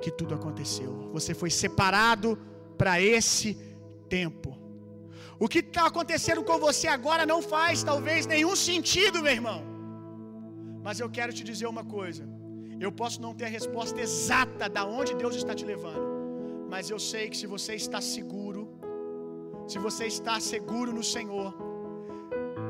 [0.00, 1.10] que tudo aconteceu.
[1.12, 2.38] Você foi separado
[2.76, 3.54] para esse
[4.08, 4.56] tempo.
[5.38, 9.60] O que está acontecendo com você agora não faz talvez nenhum sentido, meu irmão.
[10.82, 12.24] Mas eu quero te dizer uma coisa.
[12.78, 16.06] Eu posso não ter a resposta exata da onde Deus está te levando.
[16.68, 18.68] Mas eu sei que se você está seguro,
[19.66, 21.54] se você está seguro no Senhor,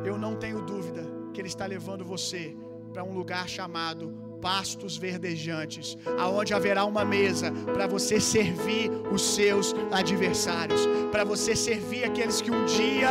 [0.04, 2.56] eu não tenho dúvida que Ele está levando você
[2.92, 9.74] para um lugar chamado pastos verdejantes, aonde haverá uma mesa para você servir os seus
[9.90, 13.10] adversários, para você servir aqueles que um dia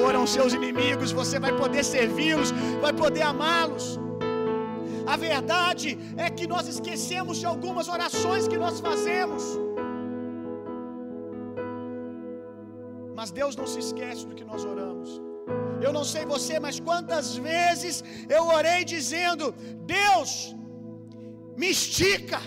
[0.00, 3.98] foram seus inimigos, você vai poder servi-los, vai poder amá-los.
[5.06, 9.42] A verdade é que nós esquecemos de algumas orações que nós fazemos.
[13.18, 15.10] Mas Deus não se esquece do que nós oramos.
[15.84, 18.02] Eu não sei você, mas quantas vezes
[18.36, 19.54] eu orei dizendo:
[19.96, 20.30] Deus,
[21.56, 22.40] me estica,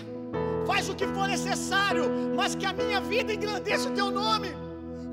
[0.66, 2.04] faz o que for necessário,
[2.36, 4.48] mas que a minha vida engrandeça o teu nome.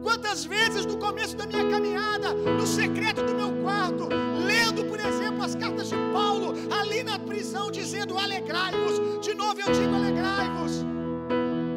[0.03, 4.07] Quantas vezes no começo da minha caminhada, no secreto do meu quarto,
[4.45, 8.99] lendo, por exemplo, as cartas de Paulo, ali na prisão, dizendo: alegrai-vos.
[9.25, 10.85] De novo eu digo: alegrai-vos.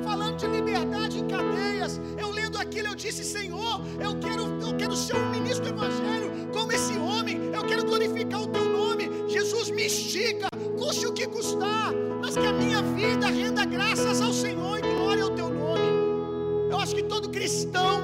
[0.05, 4.95] Falando de liberdade em cadeias, eu lendo aquilo, eu disse: Senhor, eu quero, eu quero
[4.95, 9.09] ser um ministro do Evangelho, como esse homem, eu quero glorificar o teu nome.
[9.29, 10.48] Jesus me estica,
[10.79, 15.25] custe o que custar, mas que a minha vida renda graças ao Senhor e glória
[15.25, 15.89] ao teu nome.
[16.71, 18.01] Eu acho que todo cristão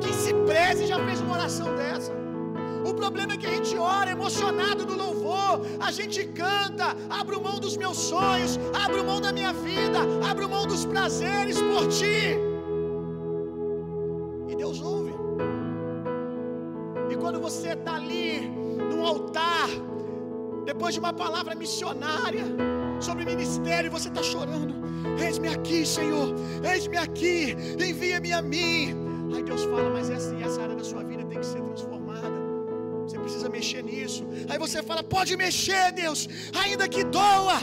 [0.00, 2.12] que se preze já fez uma oração dessa.
[2.84, 7.58] O problema é que a gente ora emocionado no louvor, a gente canta, abro mão
[7.58, 9.98] dos meus sonhos, abro mão da minha vida,
[10.30, 12.38] abro mão dos prazeres por ti.
[14.48, 15.12] E Deus ouve.
[17.10, 18.48] E quando você está ali
[18.90, 19.68] no altar,
[20.70, 22.44] depois de uma palavra missionária
[23.00, 24.74] sobre ministério, você está chorando.
[25.24, 26.28] Eis-me aqui, Senhor,
[26.72, 27.56] eis-me aqui,
[27.88, 28.78] envia-me a mim.
[29.34, 32.36] Aí Deus fala, mas essa, essa área da sua vida tem que ser transformada.
[33.04, 34.22] Você precisa mexer nisso.
[34.48, 36.28] Aí você fala, pode mexer, Deus,
[36.62, 37.58] ainda que doa.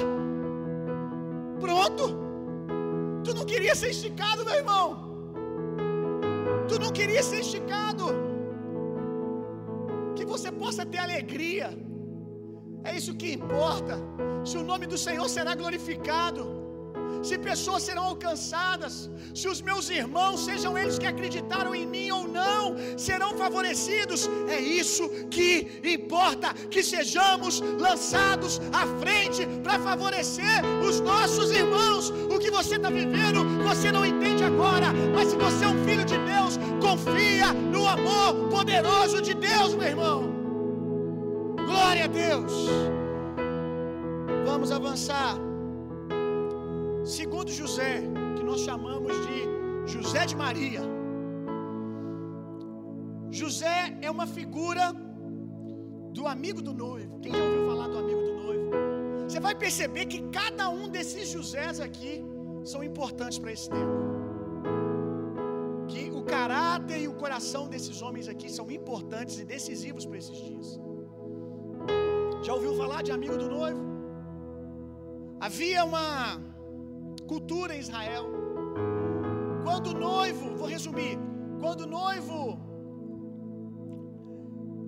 [1.60, 2.06] Pronto.
[3.26, 4.88] Tu não queria ser esticado, meu irmão.
[6.70, 8.06] Tu não queria ser esticado.
[10.16, 11.70] Que você possa ter alegria.
[12.84, 13.98] É isso que importa.
[14.43, 16.63] Se o nome do Senhor será glorificado,
[17.24, 22.28] se pessoas serão alcançadas, se os meus irmãos, sejam eles que acreditaram em mim ou
[22.28, 26.54] não, serão favorecidos, é isso que importa.
[26.69, 32.10] Que sejamos lançados à frente para favorecer os nossos irmãos.
[32.10, 36.04] O que você está vivendo, você não entende agora, mas se você é um filho
[36.04, 40.43] de Deus, confia no amor poderoso de Deus, meu irmão.
[41.94, 42.54] Glória a Deus.
[44.48, 45.36] Vamos avançar.
[47.06, 48.02] Segundo José,
[48.36, 50.82] que nós chamamos de José de Maria.
[53.30, 54.86] José é uma figura
[56.18, 57.20] do amigo do noivo.
[57.20, 58.72] Quem já ouviu falar do amigo do noivo?
[59.28, 62.26] Você vai perceber que cada um desses Josés aqui
[62.64, 64.00] são importantes para esse tempo.
[65.92, 70.40] Que o caráter e o coração desses homens aqui são importantes e decisivos para esses
[70.50, 70.80] dias.
[72.46, 73.82] Já ouviu falar de amigo do noivo?
[75.40, 76.08] Havia uma
[77.32, 78.26] cultura em Israel.
[79.66, 81.18] Quando o noivo, vou resumir,
[81.62, 82.38] quando o noivo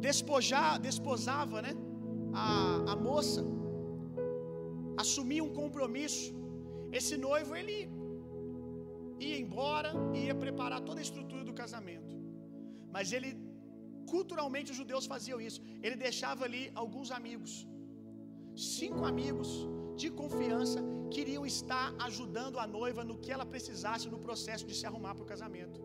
[0.07, 1.73] despojar, desposava, né,
[2.33, 2.47] a,
[2.93, 3.41] a moça,
[4.97, 6.35] assumia um compromisso.
[6.91, 7.77] Esse noivo ele
[9.27, 12.15] ia embora e ia preparar toda a estrutura do casamento.
[12.91, 13.44] Mas ele
[14.15, 15.61] culturalmente os judeus faziam isso.
[15.85, 17.53] Ele deixava ali alguns amigos.
[18.75, 19.49] Cinco amigos
[20.01, 20.79] de confiança
[21.15, 25.25] queriam estar ajudando a noiva no que ela precisasse no processo de se arrumar para
[25.25, 25.79] o casamento.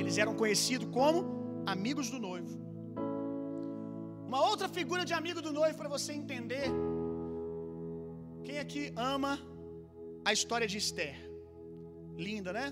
[0.00, 1.18] Eles eram conhecidos como
[1.74, 2.54] amigos do noivo.
[4.28, 6.66] Uma outra figura de amigo do noivo para você entender.
[8.46, 9.32] Quem aqui ama
[10.28, 11.16] a história de Esther?
[12.28, 12.66] Linda, né?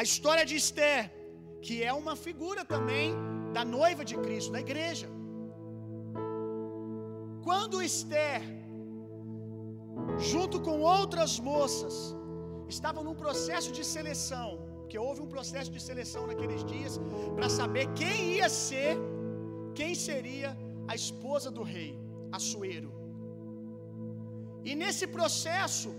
[0.00, 1.02] A história de Esther,
[1.66, 3.10] que é uma figura também
[3.56, 5.08] da noiva de Cristo, da igreja.
[7.46, 8.42] Quando Esther,
[10.32, 11.94] junto com outras moças,
[12.68, 14.48] estavam num processo de seleção,
[14.90, 16.94] que houve um processo de seleção naqueles dias
[17.36, 18.94] para saber quem ia ser,
[19.78, 20.50] quem seria
[20.88, 21.92] a esposa do rei,
[22.38, 22.90] Assuero.
[24.68, 25.90] E nesse processo,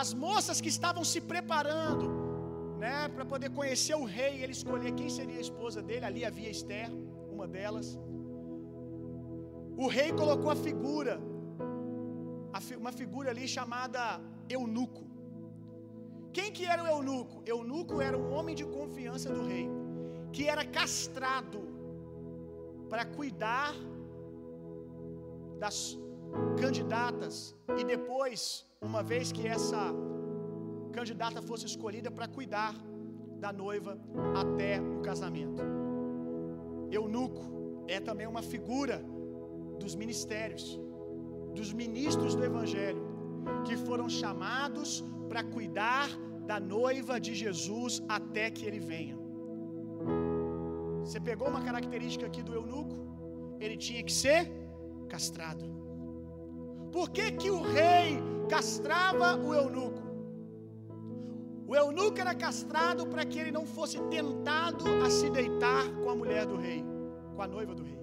[0.00, 2.06] as moças que estavam se preparando,
[2.82, 6.50] né, para poder conhecer o rei ele escolher quem seria a esposa dele, ali havia
[6.56, 6.90] Esther,
[7.34, 7.88] uma delas.
[9.76, 11.20] O rei colocou a figura,
[12.82, 14.02] uma figura ali chamada
[14.48, 15.04] eunuco.
[16.32, 17.42] Quem que era o eunuco?
[17.54, 19.68] Eunuco era um homem de confiança do rei,
[20.32, 21.60] que era castrado
[22.90, 23.74] para cuidar
[25.58, 25.98] das
[26.60, 28.40] candidatas e depois,
[28.80, 29.82] uma vez que essa
[30.98, 32.74] candidata fosse escolhida para cuidar
[33.42, 33.92] da noiva
[34.42, 35.62] até o casamento.
[36.90, 37.44] Eunuco
[37.86, 38.96] é também uma figura
[39.82, 40.64] dos ministérios,
[41.58, 43.02] dos ministros do evangelho,
[43.66, 46.08] que foram chamados para cuidar
[46.50, 49.16] da noiva de Jesus até que ele venha.
[51.04, 52.96] Você pegou uma característica aqui do eunuco?
[53.60, 54.50] Ele tinha que ser
[55.08, 55.64] castrado.
[56.90, 60.07] Por que, que o rei castrava o eunuco?
[61.70, 66.16] O eunuco era castrado para que ele não fosse tentado a se deitar com a
[66.20, 66.82] mulher do rei,
[67.34, 68.00] com a noiva do rei.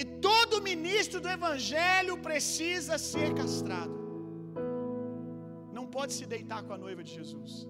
[0.00, 3.96] E todo ministro do evangelho precisa ser castrado.
[5.78, 7.66] Não pode se deitar com a noiva de Jesus.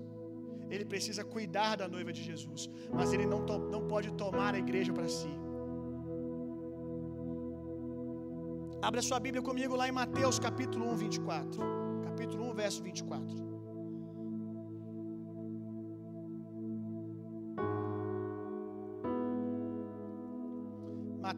[0.68, 3.40] Ele precisa cuidar da noiva de Jesus, mas ele não,
[3.74, 5.32] não pode tomar a igreja para si.
[8.88, 11.60] Abra sua Bíblia comigo lá em Mateus capítulo 1, 24.
[12.08, 13.51] Capítulo 1, verso 24.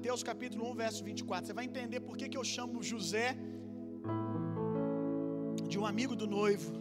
[0.05, 1.47] Mateus capítulo 1, verso 24.
[1.47, 3.29] Você vai entender por que, que eu chamo José
[5.71, 6.73] de um amigo do noivo.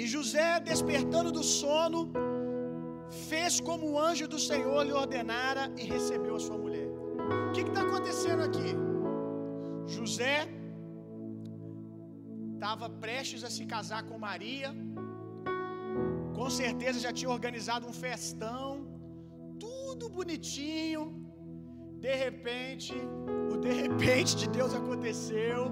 [0.00, 2.00] E José, despertando do sono,
[3.28, 6.88] fez como o anjo do Senhor lhe ordenara e recebeu a sua mulher.
[7.48, 8.70] O que está acontecendo aqui?
[9.96, 10.36] José
[12.54, 14.70] estava prestes a se casar com Maria,
[16.40, 18.68] com certeza já tinha organizado um festão,
[19.64, 21.02] tudo bonitinho.
[22.04, 22.94] De repente,
[23.52, 25.62] o de repente de Deus aconteceu.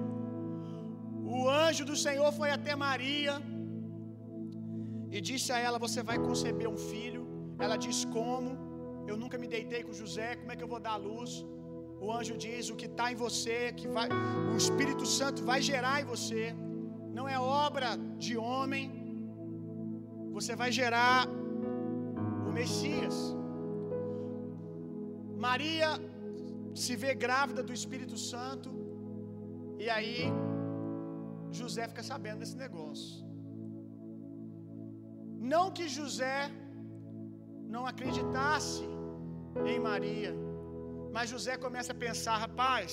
[1.36, 3.34] O anjo do Senhor foi até Maria
[5.16, 7.22] e disse a ela: Você vai conceber um filho.
[7.64, 8.50] Ela diz: Como?
[9.10, 11.32] Eu nunca me deitei com José, como é que eu vou dar a luz?
[12.04, 14.08] O anjo diz: O que está em você, que vai,
[14.52, 16.44] o Espírito Santo vai gerar em você,
[17.18, 17.90] não é obra
[18.24, 18.97] de homem,
[20.36, 21.28] você vai gerar
[22.48, 23.16] o Messias.
[25.46, 25.90] Maria
[26.82, 28.70] se vê grávida do Espírito Santo,
[29.84, 30.18] e aí
[31.60, 33.24] José fica sabendo desse negócio.
[35.52, 36.38] Não que José
[37.74, 38.84] não acreditasse
[39.70, 40.32] em Maria,
[41.14, 42.90] mas José começa a pensar: rapaz,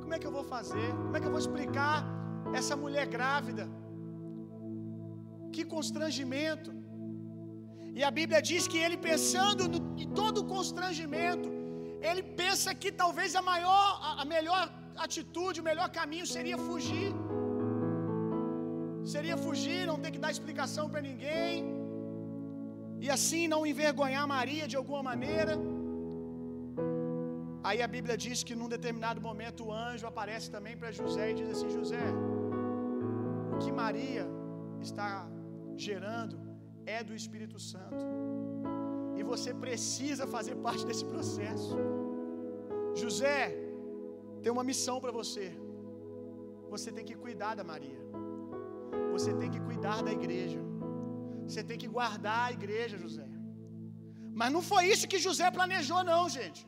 [0.00, 0.88] como é que eu vou fazer?
[1.02, 2.04] Como é que eu vou explicar
[2.60, 3.64] essa mulher grávida?
[5.54, 6.70] Que constrangimento.
[7.98, 11.48] E a Bíblia diz que ele pensando no, em todo o constrangimento,
[12.08, 13.88] ele pensa que talvez a maior,
[14.22, 14.62] a melhor
[15.06, 17.10] atitude, o melhor caminho seria fugir.
[19.14, 21.52] Seria fugir, não ter que dar explicação para ninguém.
[23.04, 25.54] E assim não envergonhar Maria de alguma maneira.
[27.68, 31.34] Aí a Bíblia diz que num determinado momento o anjo aparece também para José e
[31.40, 32.06] diz assim: José,
[33.54, 34.26] o que Maria
[34.88, 35.08] está
[35.88, 36.36] gerando
[36.96, 38.04] é do Espírito Santo.
[39.18, 41.76] E você precisa fazer parte desse processo.
[43.02, 43.40] José,
[44.42, 45.46] tem uma missão para você.
[46.74, 48.00] Você tem que cuidar da Maria.
[49.14, 50.60] Você tem que cuidar da igreja.
[51.46, 53.28] Você tem que guardar a igreja, José.
[54.40, 56.62] Mas não foi isso que José planejou, não, gente.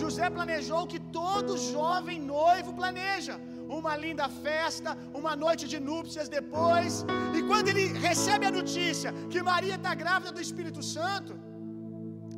[0.00, 3.34] José planejou o que todo jovem noivo planeja:
[3.80, 7.04] uma linda festa, uma noite de núpcias depois.
[7.38, 11.34] E quando ele recebe a notícia que Maria está grávida do Espírito Santo,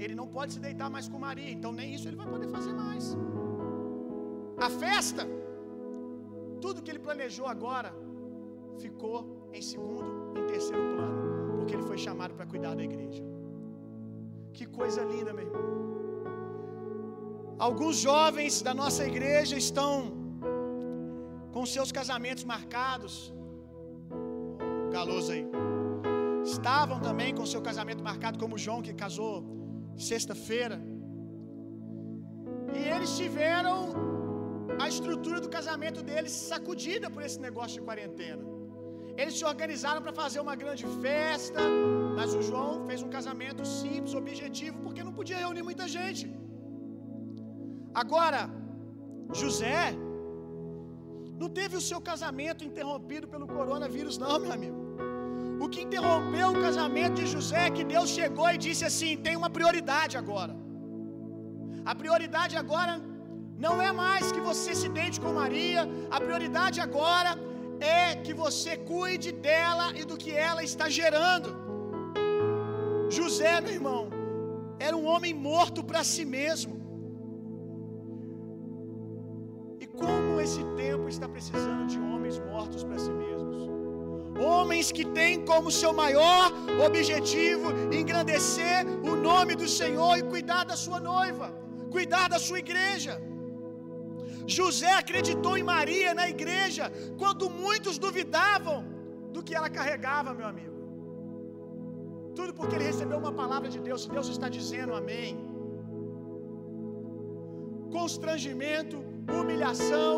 [0.05, 2.72] ele não pode se deitar mais com Maria, então nem isso ele vai poder fazer
[2.72, 3.05] mais.
[4.66, 5.22] A festa,
[6.61, 7.93] tudo que ele planejou agora,
[8.85, 10.11] ficou em segundo,
[10.41, 13.22] em terceiro plano, porque ele foi chamado para cuidar da igreja.
[14.53, 15.62] Que coisa linda, meu irmão.
[17.59, 20.24] Alguns jovens da nossa igreja estão
[21.55, 23.15] com seus casamentos marcados.
[24.95, 25.45] Galoso aí.
[26.55, 29.35] Estavam também com seu casamento marcado, como João que casou
[30.11, 30.77] sexta-feira.
[32.79, 33.77] E eles tiveram
[34.85, 38.43] a estrutura do casamento deles sacudida por esse negócio de quarentena.
[39.21, 41.61] Eles se organizaram para fazer uma grande festa,
[42.17, 46.27] mas o João fez um casamento simples, objetivo, porque não podia reunir muita gente.
[48.03, 48.43] Agora,
[49.43, 49.79] José
[51.41, 54.80] não teve o seu casamento interrompido pelo coronavírus, não, meu amigo.
[55.64, 59.37] O que interrompeu o casamento de José é que Deus chegou e disse assim: tem
[59.37, 60.55] uma prioridade agora.
[61.85, 62.95] A prioridade agora
[63.66, 67.32] não é mais que você se deite com Maria, a prioridade agora
[67.80, 71.51] é que você cuide dela e do que ela está gerando.
[73.11, 74.09] José, meu irmão,
[74.78, 76.84] era um homem morto para si mesmo.
[80.47, 83.61] Esse tempo está precisando de homens mortos para si mesmos.
[84.49, 86.45] Homens que têm como seu maior
[86.87, 87.69] objetivo
[88.01, 88.81] engrandecer
[89.11, 91.49] o nome do Senhor e cuidar da sua noiva,
[91.97, 93.15] cuidar da sua igreja.
[94.59, 96.85] José acreditou em Maria na igreja
[97.23, 98.79] quando muitos duvidavam
[99.35, 100.75] do que ela carregava, meu amigo.
[102.39, 105.33] Tudo porque ele recebeu uma palavra de Deus, Deus está dizendo amém.
[107.97, 108.97] Constrangimento,
[109.39, 110.13] humilhação.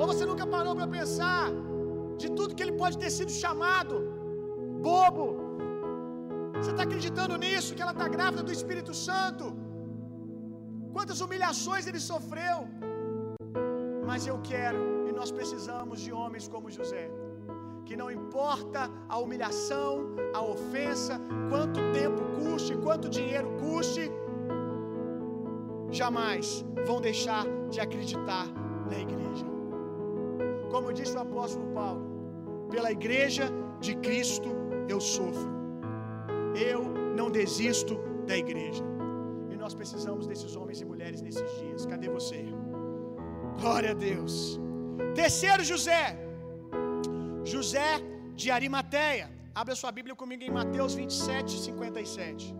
[0.00, 1.46] Ou você nunca parou para pensar
[2.20, 3.94] de tudo que ele pode ter sido chamado
[4.88, 5.26] bobo?
[6.58, 7.74] Você está acreditando nisso?
[7.76, 9.44] Que ela está grávida do Espírito Santo?
[10.94, 12.58] Quantas humilhações ele sofreu?
[14.08, 17.04] Mas eu quero, e nós precisamos de homens como José,
[17.86, 18.80] que não importa
[19.14, 19.90] a humilhação,
[20.38, 21.14] a ofensa,
[21.50, 24.04] quanto tempo custe, quanto dinheiro custe,
[25.90, 28.46] jamais vão deixar de acreditar
[28.90, 29.46] na igreja.
[30.70, 32.02] Como disse o apóstolo Paulo,
[32.70, 34.50] pela igreja de Cristo
[34.88, 35.50] eu sofro.
[36.54, 36.82] Eu
[37.18, 37.94] não desisto
[38.26, 38.84] da igreja.
[39.50, 41.86] E nós precisamos desses homens e mulheres nesses dias.
[41.86, 42.44] Cadê você?
[43.60, 44.34] Glória a Deus.
[45.14, 46.04] Terceiro José.
[47.44, 47.90] José
[48.34, 49.28] de Arimateia.
[49.54, 52.54] Abra sua Bíblia comigo em Mateus 27, 57.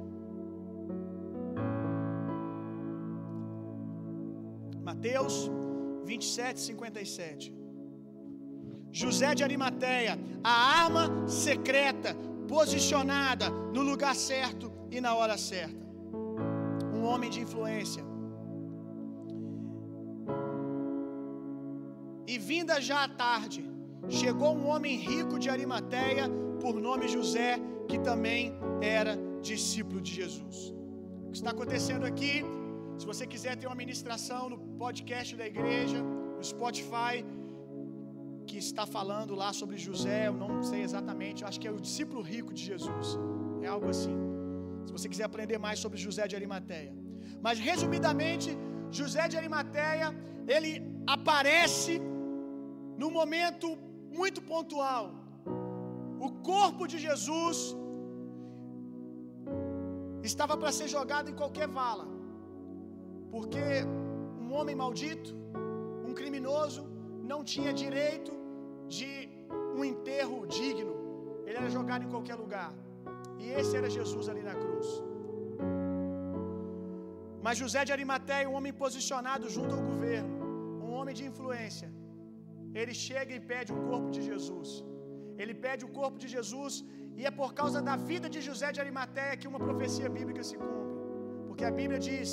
[4.91, 5.49] Mateus
[6.05, 7.55] 27, 57.
[8.91, 12.13] José de Arimateia, a arma secreta,
[12.49, 15.85] posicionada no lugar certo e na hora certa.
[16.97, 18.03] Um homem de influência.
[22.27, 23.65] E vinda já à tarde,
[24.09, 26.25] chegou um homem rico de Arimateia,
[26.61, 30.75] por nome José, que também era discípulo de Jesus.
[31.27, 32.35] O que está acontecendo aqui?
[33.01, 35.99] Se você quiser ter uma ministração no podcast da igreja,
[36.39, 37.15] no Spotify,
[38.49, 41.81] que está falando lá sobre José, eu não sei exatamente, eu acho que é o
[41.87, 43.07] discípulo rico de Jesus.
[43.63, 44.17] É algo assim.
[44.85, 46.93] Se você quiser aprender mais sobre José de Arimateia.
[47.47, 48.51] Mas resumidamente,
[49.01, 50.09] José de Arimateia,
[50.57, 50.73] ele
[51.17, 51.97] aparece
[53.01, 53.67] num momento
[54.21, 55.05] muito pontual.
[56.29, 57.59] O corpo de Jesus
[60.33, 62.20] estava para ser jogado em qualquer vala.
[63.35, 63.65] Porque
[64.45, 65.33] um homem maldito,
[66.09, 66.83] um criminoso,
[67.33, 68.33] não tinha direito
[68.97, 69.13] de
[69.79, 70.95] um enterro digno.
[71.47, 72.71] Ele era jogado em qualquer lugar.
[73.43, 74.89] E esse era Jesus ali na cruz.
[77.45, 80.33] Mas José de Arimateia, um homem posicionado junto ao governo,
[80.87, 81.89] um homem de influência,
[82.81, 84.71] ele chega e pede o corpo de Jesus.
[85.43, 86.73] Ele pede o corpo de Jesus
[87.19, 90.57] e é por causa da vida de José de Arimateia que uma profecia bíblica se
[90.63, 90.95] cumpre.
[91.49, 92.31] Porque a Bíblia diz,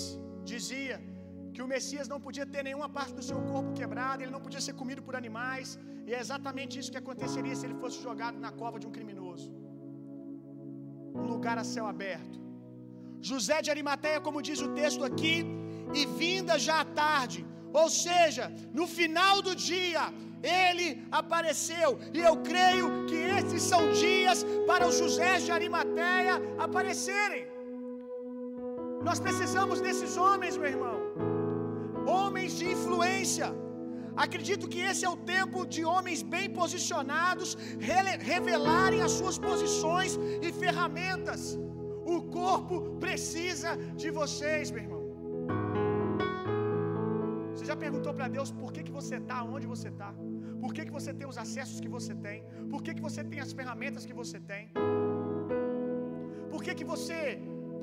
[0.53, 0.95] dizia
[1.53, 4.61] que o Messias não podia ter nenhuma parte do seu corpo quebrada, ele não podia
[4.65, 5.69] ser comido por animais,
[6.07, 9.47] e é exatamente isso que aconteceria se ele fosse jogado na cova de um criminoso.
[11.21, 12.37] Um lugar a céu aberto.
[13.31, 15.35] José de Arimateia, como diz o texto aqui,
[15.99, 17.39] e vinda já à tarde,
[17.81, 18.45] ou seja,
[18.79, 20.03] no final do dia,
[20.63, 20.87] ele
[21.21, 26.35] apareceu, e eu creio que esses são dias para os José de Arimateia
[26.65, 27.56] aparecerem.
[29.07, 30.97] Nós precisamos desses homens, meu irmão,
[32.15, 33.47] homens de influência.
[34.25, 37.49] Acredito que esse é o tempo de homens bem posicionados
[38.31, 40.13] revelarem as suas posições
[40.47, 41.41] e ferramentas.
[42.15, 45.03] O corpo precisa de vocês, meu irmão.
[47.51, 50.11] Você já perguntou para Deus por que, que você está onde você está?
[50.63, 52.39] Por que, que você tem os acessos que você tem?
[52.73, 54.63] Por que, que você tem as ferramentas que você tem?
[56.51, 57.21] Por que, que você,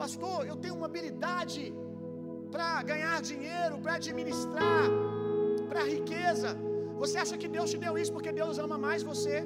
[0.02, 1.62] pastor, eu tenho uma habilidade
[2.54, 4.84] para ganhar dinheiro, para administrar,
[5.70, 6.50] para riqueza.
[7.02, 9.36] Você acha que Deus te deu isso porque Deus ama mais você?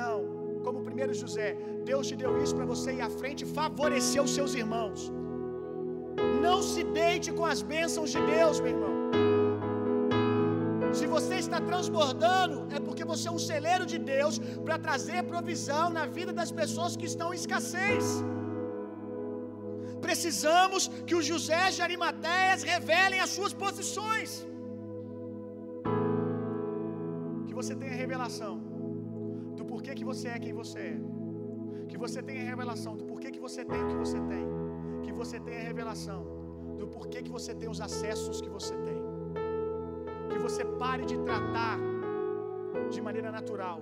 [0.00, 0.18] Não.
[0.64, 1.48] Como o primeiro José,
[1.90, 5.00] Deus te deu isso para você ir à frente e favorecer os seus irmãos.
[6.46, 8.94] Não se deite com as bênçãos de Deus, meu irmão.
[10.98, 14.34] Se você está transbordando, é porque você é um celeiro de Deus
[14.66, 18.04] para trazer provisão na vida das pessoas que estão em escassez.
[20.06, 24.30] Precisamos que os José de Arimateias revelem as suas posições.
[27.48, 28.54] Que você tenha revelação
[29.58, 30.98] do porquê que você é quem você é.
[31.90, 34.44] Que você tenha revelação do porquê que você tem o que você tem.
[35.04, 36.20] Que você tenha revelação
[36.80, 39.00] do porquê que você tem os acessos que você tem.
[40.30, 41.78] Que você pare de tratar
[42.94, 43.80] de maneira natural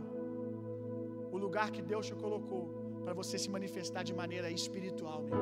[1.37, 2.63] o lugar que Deus te colocou
[3.07, 5.41] para você se manifestar de maneira espiritual, meu.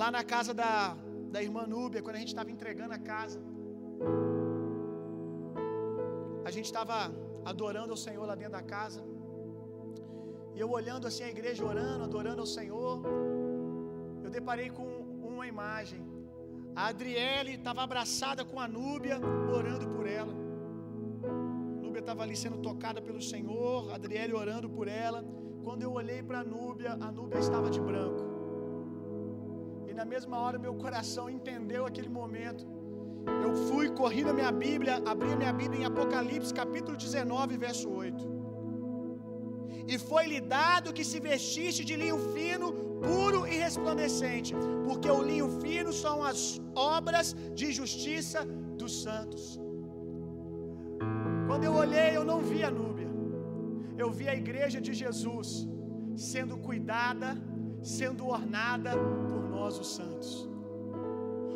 [0.00, 0.72] Lá na casa da,
[1.34, 3.40] da irmã Núbia, quando a gente estava entregando a casa,
[6.44, 6.96] a gente estava
[7.52, 9.02] adorando ao Senhor lá dentro da casa.
[10.54, 12.94] E eu olhando assim a igreja orando, adorando ao Senhor,
[14.24, 14.88] eu deparei com
[15.32, 16.02] uma imagem.
[16.82, 19.18] A Adriele estava abraçada com a Núbia,
[19.58, 20.45] orando por ela.
[22.06, 25.24] Estava ali sendo tocada pelo Senhor, Adriele orando por ela.
[25.64, 28.22] Quando eu olhei para a Núbia, a Núbia estava de branco.
[29.88, 32.64] E na mesma hora meu coração entendeu aquele momento.
[33.44, 37.90] Eu fui, corri na minha Bíblia, abri a minha Bíblia em Apocalipse, capítulo 19, verso
[37.90, 38.24] 8.
[39.88, 44.54] E foi-lhe dado que se vestisse de linho fino, puro e resplandecente,
[44.86, 48.44] porque o linho fino são as obras de justiça
[48.78, 49.65] dos santos.
[51.56, 53.10] Quando eu olhei, eu não vi a Núbia,
[54.02, 55.48] eu vi a igreja de Jesus
[56.32, 57.28] sendo cuidada,
[57.92, 58.90] sendo ornada
[59.28, 60.28] por nós, os santos.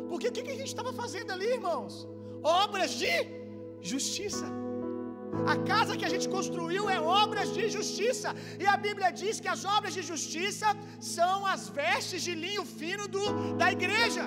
[0.09, 1.93] Porque o que, que a gente estava fazendo ali, irmãos?
[2.63, 3.13] Obras de
[3.91, 4.47] justiça.
[5.53, 8.31] A casa que a gente construiu é obras de justiça.
[8.63, 10.69] E a Bíblia diz que as obras de justiça
[11.15, 13.25] são as vestes de linho fino do,
[13.63, 14.25] da igreja,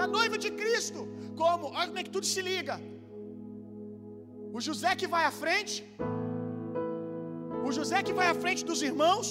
[0.00, 1.02] da noiva de Cristo.
[1.42, 1.66] Como?
[1.76, 2.76] Olha como é que tudo se liga.
[4.56, 5.76] O José que vai à frente,
[7.66, 9.28] o José que vai à frente dos irmãos,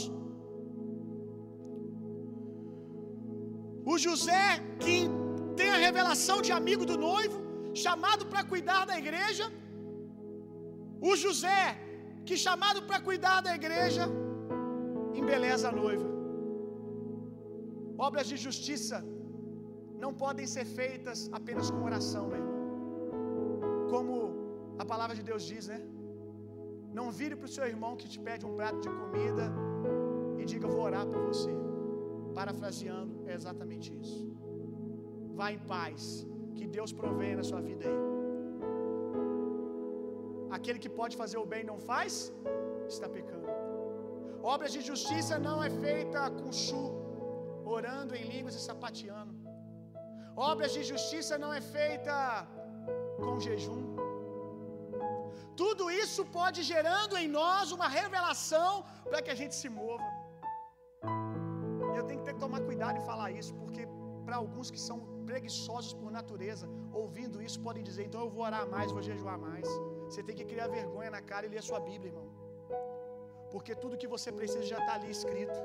[3.94, 4.46] o José
[4.84, 4.98] que
[5.60, 7.40] tem a revelação de amigo do noivo,
[7.86, 9.46] chamado para cuidar da igreja,
[11.10, 11.64] o José,
[12.28, 14.06] que chamado para cuidar da igreja,
[15.22, 16.08] embeleza a noiva.
[18.08, 18.98] Obras de justiça
[20.04, 22.58] não podem ser feitas apenas com oração, meu irmão.
[23.94, 24.14] Como
[24.84, 25.80] a palavra de Deus diz, né?
[26.98, 29.46] Não vire para o seu irmão que te pede um prato de comida
[30.40, 31.54] e diga, vou orar por você.
[32.38, 34.22] Parafraseando, é exatamente isso.
[35.40, 36.02] Vá em paz,
[36.58, 38.00] que Deus provém na sua vida aí.
[40.58, 42.34] Aquele que pode fazer o bem não faz,
[42.88, 43.48] está pecando.
[44.56, 46.86] Obras de justiça não é feita com chu,
[47.66, 49.34] orando em línguas e sapateando.
[50.36, 52.16] Obras de justiça não é feita
[53.24, 53.97] com jejum.
[55.62, 58.72] Tudo isso pode gerando em nós uma revelação
[59.10, 60.10] para que a gente se mova.
[61.94, 63.84] E eu tenho que ter que tomar cuidado e falar isso, porque
[64.26, 64.98] para alguns que são
[65.30, 66.66] preguiçosos por natureza,
[67.02, 69.68] ouvindo isso, podem dizer: então eu vou orar mais, vou jejuar mais.
[70.08, 72.28] Você tem que criar vergonha na cara e ler a sua Bíblia, irmão.
[73.54, 75.60] Porque tudo que você precisa já está ali escrito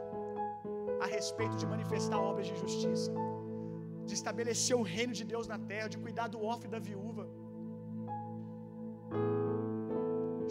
[1.04, 3.12] a respeito de manifestar obras de justiça.
[4.08, 7.24] de estabelecer o reino de Deus na terra, de cuidar do órfão e da viúva.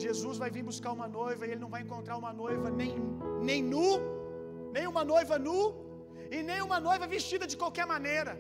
[0.07, 2.91] Jesus vai vir buscar uma noiva e ele não vai encontrar uma noiva nem,
[3.49, 3.87] nem nu,
[4.75, 5.59] nem uma noiva nu
[6.35, 8.33] e nem uma noiva vestida de qualquer maneira.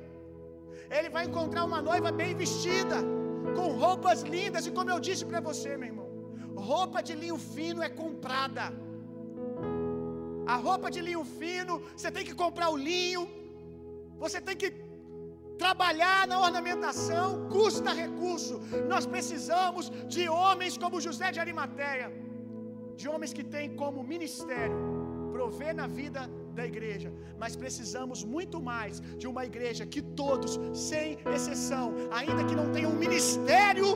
[0.97, 2.97] Ele vai encontrar uma noiva bem vestida,
[3.57, 6.09] com roupas lindas, e como eu disse para você, meu irmão,
[6.71, 8.65] roupa de linho fino é comprada.
[10.53, 13.23] A roupa de linho fino, você tem que comprar o linho,
[14.23, 14.69] você tem que
[15.63, 18.55] trabalhar na ornamentação, custa recurso.
[18.91, 19.85] Nós precisamos
[20.15, 22.07] de homens como José de Arimateia,
[22.99, 24.79] de homens que têm como ministério
[25.35, 26.21] prover na vida
[26.57, 27.09] da igreja,
[27.41, 30.51] mas precisamos muito mais de uma igreja que todos,
[30.89, 31.85] sem exceção,
[32.19, 33.89] ainda que não tenham um ministério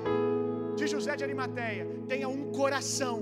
[0.80, 3.16] de José de Arimateia, tenha um coração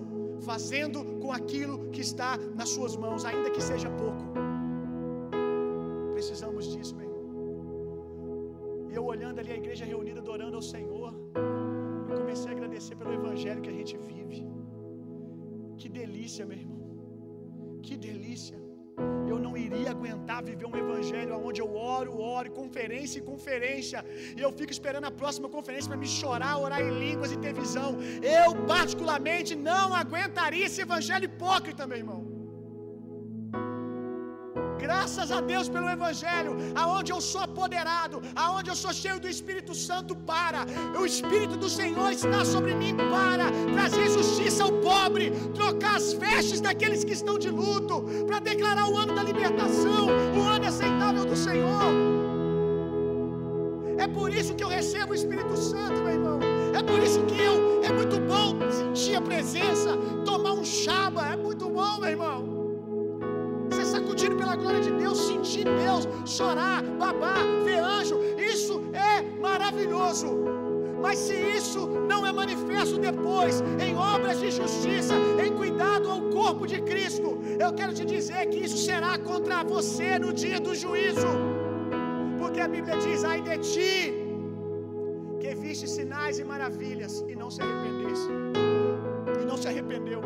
[0.49, 4.23] fazendo com aquilo que está nas suas mãos, ainda que seja pouco.
[6.17, 6.82] Precisamos disso.
[9.33, 11.07] Eu olhando ali a igreja reunida adorando ao Senhor,
[12.09, 14.39] eu comecei a agradecer pelo evangelho que a gente vive.
[15.79, 16.81] Que delícia, meu irmão.
[17.85, 18.57] Que delícia.
[19.31, 24.05] Eu não iria aguentar viver um evangelho onde eu oro, oro, conferência e conferência,
[24.37, 27.53] e eu fico esperando a próxima conferência para me chorar, orar em línguas e ter
[27.63, 27.89] visão.
[28.39, 32.32] Eu, particularmente, não aguentaria esse evangelho hipócrita, meu irmão.
[34.83, 39.73] Graças a Deus pelo Evangelho, aonde eu sou apoderado, aonde eu sou cheio do Espírito
[39.73, 40.61] Santo para.
[41.01, 46.59] O Espírito do Senhor está sobre mim para trazer justiça ao pobre, trocar as vestes
[46.59, 50.07] daqueles que estão de luto, para declarar o ano da libertação,
[50.37, 51.91] o ano aceitável do Senhor.
[53.97, 56.39] É por isso que eu recebo o Espírito Santo, meu irmão.
[56.77, 61.37] É por isso que eu é muito bom sentir a presença, tomar um chaba, é
[61.37, 62.52] muito bom, meu irmão
[64.23, 70.27] sacudido pela glória de Deus, sentir Deus, chorar, babar, ver anjo, isso é maravilhoso.
[71.01, 75.13] Mas se isso não é manifesto depois em obras de justiça,
[75.45, 80.17] em cuidado ao corpo de Cristo, eu quero te dizer que isso será contra você
[80.17, 81.31] no dia do juízo.
[82.39, 83.95] Porque a Bíblia diz: ai de ti,
[85.41, 88.29] que viste sinais e maravilhas e não se arrependesse.
[89.41, 90.21] E não se arrependeu.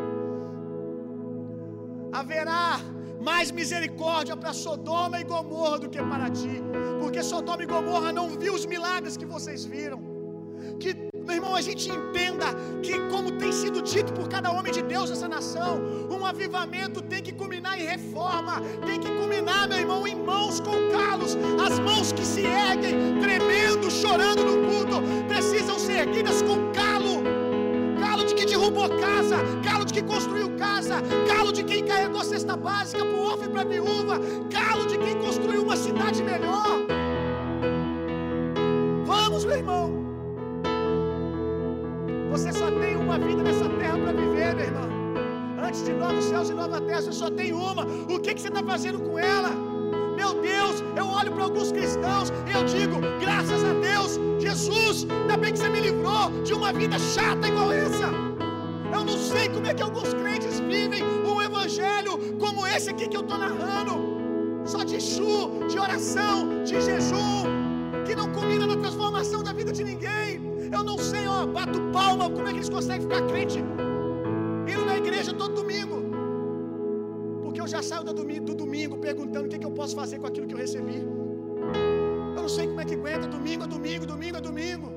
[2.12, 2.80] Haverá
[3.20, 6.62] mais misericórdia para Sodoma e Gomorra do que para ti,
[7.00, 10.00] porque Sodoma e Gomorra não viu os milagres que vocês viram.
[10.80, 10.94] Que,
[11.26, 12.46] meu irmão, a gente entenda
[12.82, 17.22] que, como tem sido dito por cada homem de Deus nessa nação, um avivamento tem
[17.22, 22.12] que culminar em reforma, tem que culminar, meu irmão, em mãos com calos, as mãos
[22.12, 27.07] que se erguem, tremendo, chorando no culto, precisam ser erguidas com calo calo de quem
[28.58, 30.96] derrubou casa, calo de quem construiu casa,
[31.28, 34.98] calo de quem carregou cesta básica para o órfão e para a viúva, calo de
[34.98, 36.86] quem construiu uma cidade melhor.
[39.06, 39.92] Vamos, meu irmão.
[42.30, 44.88] Você só tem uma vida nessa terra para viver, meu irmão.
[45.64, 47.84] Antes de novos céus e nova terra, você só tem uma.
[48.08, 49.50] O que, que você está fazendo com ela?
[50.16, 55.36] Meu Deus, eu olho para alguns cristãos e eu digo: graças a Deus, Jesus, ainda
[55.36, 58.27] bem que você me livrou de uma vida chata igual essa.
[58.92, 63.16] Eu não sei como é que alguns crentes vivem um evangelho como esse aqui que
[63.16, 63.94] eu estou narrando,
[64.64, 67.44] só de chu, de oração, de jejum,
[68.06, 70.40] que não combina na transformação da vida de ninguém.
[70.72, 73.58] Eu não sei, ó, bato palma, como é que eles conseguem ficar crente
[74.72, 75.98] indo na igreja todo domingo
[77.58, 80.18] porque eu já saio do domingo, do domingo perguntando o que, que eu posso fazer
[80.20, 80.98] com aquilo que eu recebi.
[82.36, 84.88] Eu não sei como é que aguenta domingo a domingo, domingo a domingo.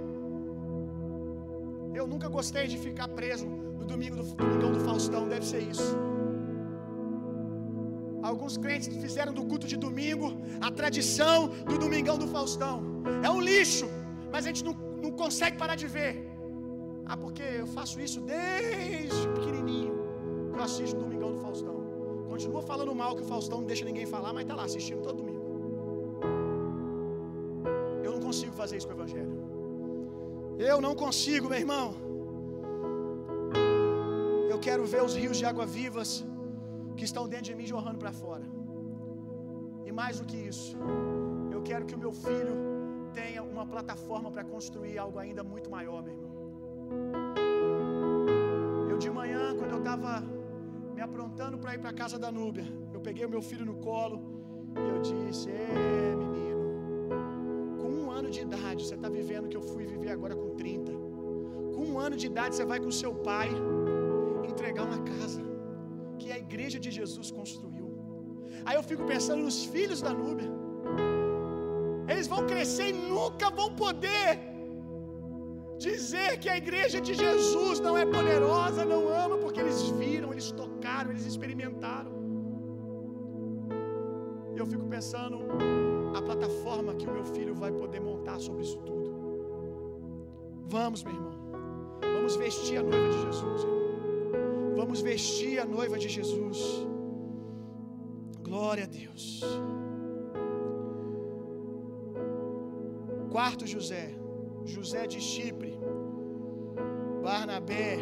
[2.00, 3.48] Eu nunca gostei de ficar preso
[3.82, 5.90] no domingo do domingão do Faustão, deve ser isso.
[8.30, 10.28] Alguns crentes fizeram do culto de domingo
[10.68, 11.38] a tradição
[11.70, 12.76] do domingão do Faustão.
[13.28, 13.88] É um lixo,
[14.32, 14.74] mas a gente não,
[15.06, 16.14] não consegue parar de ver.
[17.06, 19.96] Ah, porque eu faço isso desde pequenininho.
[20.56, 21.78] Eu assisto o domingão do Faustão.
[22.30, 25.18] Continua falando mal que o Faustão não deixa ninguém falar, mas está lá assistindo todo
[25.18, 25.42] domingo.
[28.04, 29.36] Eu não consigo fazer isso com o Evangelho.
[30.60, 32.11] Eu não consigo, meu irmão.
[34.52, 36.10] Eu quero ver os rios de água vivas
[36.98, 38.46] que estão dentro de mim jorrando para fora.
[39.88, 40.76] E mais do que isso,
[41.56, 42.56] eu quero que o meu filho
[43.20, 46.34] tenha uma plataforma para construir algo ainda muito maior, meu irmão.
[48.92, 50.12] Eu de manhã, quando eu estava
[50.96, 52.66] me aprontando para ir para a casa da Núbia.
[52.94, 54.18] Eu peguei o meu filho no colo
[54.84, 56.66] e eu disse: Ê, menino,
[57.82, 60.50] com um ano de idade, você está vivendo o que eu fui viver agora com
[60.64, 60.92] 30.
[61.76, 63.50] Com um ano de idade, você vai com seu pai
[64.54, 65.42] entregar uma casa
[66.20, 67.88] que a igreja de Jesus construiu.
[68.66, 70.52] Aí eu fico pensando nos filhos da Núbia.
[72.12, 74.28] Eles vão crescer e nunca vão poder
[75.88, 80.50] dizer que a igreja de Jesus não é poderosa, não ama, porque eles viram, eles
[80.62, 82.12] tocaram, eles experimentaram.
[84.62, 85.40] Eu fico pensando
[86.18, 89.10] a plataforma que o meu filho vai poder montar sobre isso tudo.
[90.78, 91.38] Vamos, meu irmão.
[92.16, 93.81] Vamos vestir a noiva de Jesus, irmão.
[94.82, 96.60] Vamos vestir a noiva de Jesus.
[98.42, 99.24] Glória a Deus.
[103.30, 104.06] Quarto José,
[104.66, 105.74] José de Chipre,
[107.22, 108.00] Barnabé,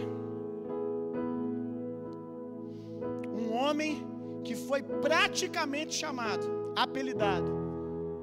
[3.41, 3.93] um homem
[4.45, 7.51] que foi praticamente chamado, apelidado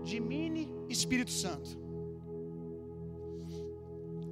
[0.03, 1.79] de mini Espírito Santo.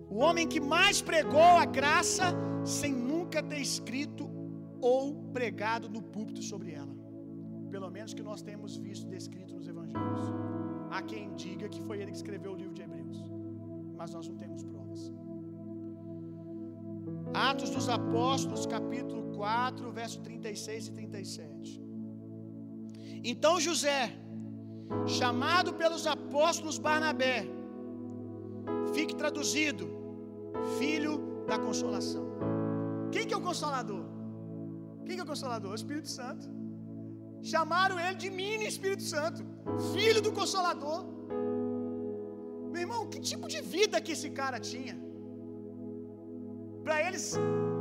[0.08, 2.94] O homem que mais pregou a graça sem
[3.24, 4.24] nunca ter escrito
[4.80, 5.00] ou
[5.36, 6.94] pregado no púlpito sobre ela.
[7.74, 10.24] Pelo menos que nós temos visto descrito nos evangelhos.
[10.90, 13.18] Há quem diga que foi ele que escreveu o livro de Hebreus,
[13.96, 15.00] mas nós não temos provas.
[17.32, 21.82] Atos dos Apóstolos, capítulo 4, verso 36 e 37.
[23.32, 24.02] Então José,
[25.06, 27.38] chamado pelos apóstolos Barnabé,
[28.94, 29.88] fique traduzido,
[30.78, 31.14] filho
[31.48, 32.23] da consolação.
[33.14, 34.04] Quem que é o consolador?
[35.04, 35.70] Quem que é o consolador?
[35.72, 36.46] O Espírito Santo.
[37.52, 39.40] Chamaram ele de mini Espírito Santo,
[39.94, 41.00] filho do consolador.
[42.72, 44.96] Meu irmão, que tipo de vida que esse cara tinha?
[46.84, 47.26] Para eles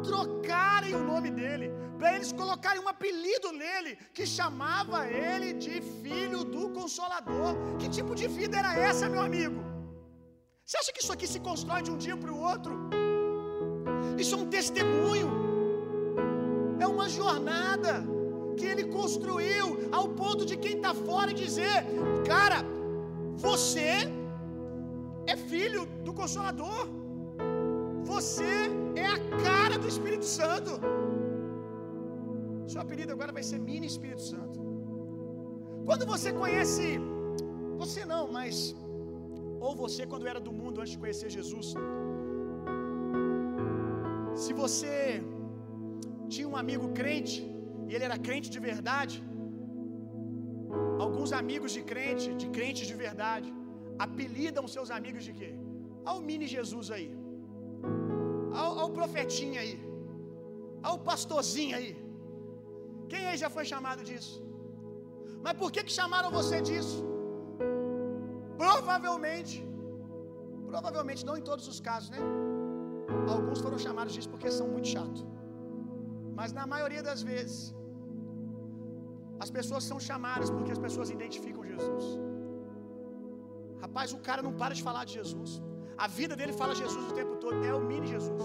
[0.10, 1.68] trocarem o nome dele,
[1.98, 7.54] para eles colocarem um apelido nele que chamava ele de filho do consolador.
[7.80, 9.62] Que tipo de vida era essa, meu amigo?
[10.66, 12.74] Você acha que isso aqui se constrói de um dia para o outro?
[14.24, 15.30] Isso é um testemunho,
[16.84, 17.94] é uma jornada
[18.58, 19.66] que ele construiu
[19.98, 21.78] ao ponto de quem está fora dizer:
[22.32, 22.60] Cara,
[23.48, 23.92] você
[25.34, 26.82] é filho do Consolador,
[28.14, 28.54] você
[29.06, 30.74] é a cara do Espírito Santo.
[32.72, 34.60] Seu apelido agora vai ser Mini Espírito Santo.
[35.88, 36.88] Quando você conhece,
[37.82, 38.56] você não, mas
[39.66, 41.68] ou você quando era do mundo antes de conhecer Jesus,
[44.42, 45.24] se você
[46.34, 47.40] tinha um amigo crente
[47.88, 49.16] e ele era crente de verdade,
[51.04, 53.50] alguns amigos de crente, de crentes de verdade,
[54.06, 55.52] apelidam seus amigos de quê?
[56.12, 57.10] Ao mini Jesus aí,
[58.62, 59.76] ao, ao profetinho aí,
[60.90, 61.92] ao pastorzinho aí.
[63.12, 64.36] Quem aí já foi chamado disso?
[65.46, 67.00] Mas por que que chamaram você disso?
[68.64, 69.58] Provavelmente,
[70.72, 72.22] provavelmente não em todos os casos, né?
[73.36, 75.22] Alguns foram chamados disso porque são muito chato.
[76.40, 77.76] Mas na maioria das vezes,
[79.44, 82.06] as pessoas são chamadas porque as pessoas identificam Jesus.
[83.84, 85.62] Rapaz, o cara não para de falar de Jesus.
[85.98, 87.58] A vida dele fala Jesus o tempo todo.
[87.72, 88.44] É o mini Jesus.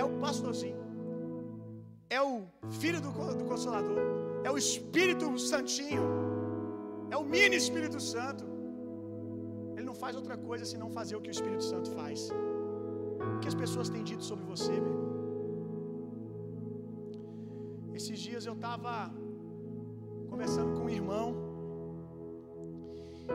[0.00, 0.80] É o pastorzinho.
[2.10, 2.32] É o
[2.80, 4.00] filho do, do Consolador.
[4.44, 6.06] É o Espírito Santinho.
[7.10, 8.44] É o mini Espírito Santo.
[9.76, 12.28] Ele não faz outra coisa senão fazer o que o Espírito Santo faz.
[13.34, 15.12] O que as pessoas têm dito sobre você, meu irmão?
[17.98, 18.92] Esses dias eu estava
[20.30, 21.28] conversando com um irmão.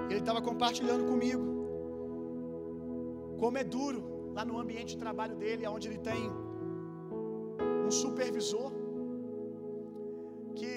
[0.09, 1.45] Ele estava compartilhando comigo
[3.41, 4.01] como é duro
[4.37, 6.23] lá no ambiente de trabalho dele, onde ele tem
[7.87, 8.71] um supervisor
[10.59, 10.73] que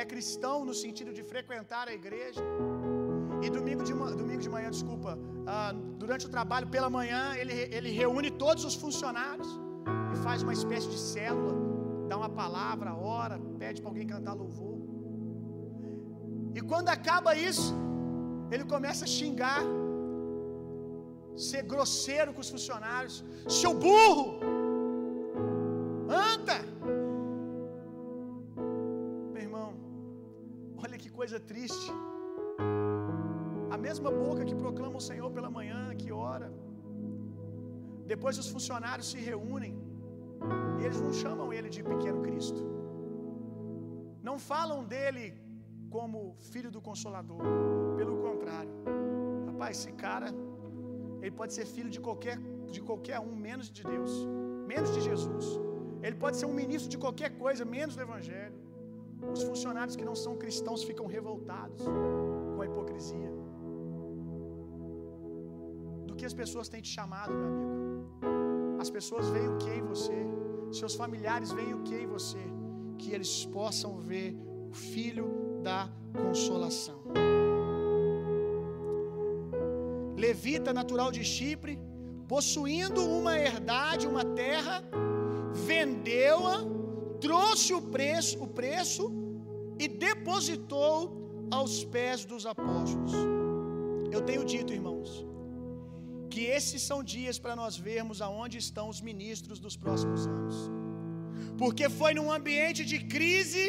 [0.00, 2.42] é cristão no sentido de frequentar a igreja.
[3.44, 5.72] E domingo de, domingo de manhã, desculpa, uh,
[6.02, 9.48] durante o trabalho pela manhã, ele, ele reúne todos os funcionários
[10.12, 11.54] e faz uma espécie de célula,
[12.08, 14.76] dá uma palavra, ora, pede para alguém cantar louvor.
[16.58, 17.74] E quando acaba isso,
[18.50, 19.62] ele começa a xingar,
[21.48, 23.16] ser grosseiro com os funcionários,
[23.60, 24.26] seu burro,
[26.08, 26.58] anta.
[29.32, 29.70] Meu irmão,
[30.84, 31.92] olha que coisa triste.
[33.88, 36.48] Mesma boca que proclama o Senhor pela manhã, que ora.
[38.12, 39.74] Depois os funcionários se reúnem
[40.78, 42.60] e eles não chamam ele de pequeno Cristo.
[44.28, 45.26] Não falam dele
[45.94, 46.18] como
[46.52, 47.40] filho do consolador.
[48.00, 48.74] Pelo contrário.
[49.48, 50.28] Rapaz, esse cara
[51.22, 52.38] ele pode ser filho de qualquer
[52.74, 54.12] de qualquer um menos de Deus,
[54.72, 55.46] menos de Jesus.
[56.06, 58.58] Ele pode ser um ministro de qualquer coisa menos do evangelho.
[59.34, 61.82] Os funcionários que não são cristãos ficam revoltados
[62.54, 63.47] com a hipocrisia.
[66.18, 68.80] Que as pessoas têm te chamado, meu amigo?
[68.84, 70.18] As pessoas veem o que em você?
[70.80, 72.44] Seus familiares veem o que em você?
[72.98, 74.36] Que eles possam ver
[74.70, 75.26] o filho
[75.62, 76.98] da consolação.
[80.18, 81.78] levita natural de Chipre,
[82.26, 84.82] possuindo uma herdade, uma terra,
[85.52, 86.58] vendeu-a,
[87.20, 89.10] trouxe o preço, o preço
[89.78, 93.12] e depositou aos pés dos apóstolos.
[94.10, 95.24] Eu tenho dito, irmãos,
[96.32, 100.56] que esses são dias para nós vermos aonde estão os ministros dos próximos anos.
[101.62, 103.64] Porque foi num ambiente de crise,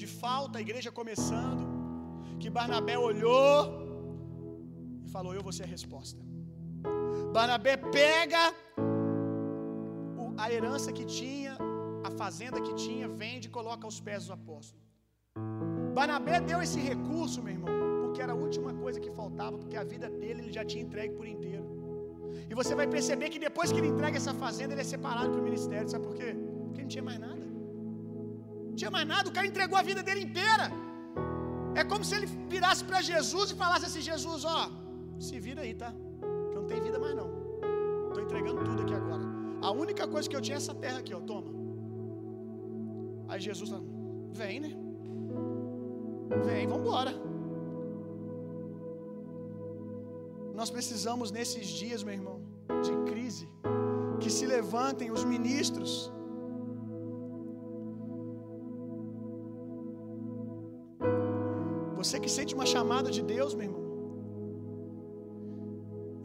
[0.00, 1.64] de falta, a igreja começando,
[2.40, 3.54] que Barnabé olhou
[5.04, 6.20] e falou: Eu vou ser a resposta.
[7.36, 8.42] Barnabé pega
[10.42, 11.54] a herança que tinha,
[12.08, 14.84] a fazenda que tinha, vende e coloca aos pés dos apóstolos.
[15.98, 17.77] Barnabé deu esse recurso, meu irmão,
[18.28, 21.26] era a última coisa que faltava, porque a vida dele ele já tinha entregue por
[21.34, 21.64] inteiro.
[22.50, 25.40] E você vai perceber que depois que ele entrega essa fazenda, ele é separado para
[25.42, 25.88] o ministério.
[25.92, 26.28] Sabe por quê?
[26.64, 27.44] Porque não tinha mais nada.
[28.68, 30.66] Não tinha mais nada, o cara entregou a vida dele inteira.
[31.80, 34.70] É como se ele virasse para Jesus e falasse assim: Jesus, ó,
[35.26, 35.90] se vira aí, tá?
[36.50, 37.28] Que eu não tenho vida mais não.
[38.08, 39.24] Estou entregando tudo aqui agora.
[39.68, 41.50] A única coisa que eu tinha é essa terra aqui, ó, toma.
[43.28, 43.84] Aí Jesus fala,
[44.32, 44.70] vem, né?
[46.46, 47.27] Vem, vamos embora.
[50.58, 52.38] Nós precisamos nesses dias, meu irmão,
[52.86, 53.46] de crise,
[54.22, 55.90] que se levantem os ministros.
[61.98, 63.84] Você que sente uma chamada de Deus, meu irmão,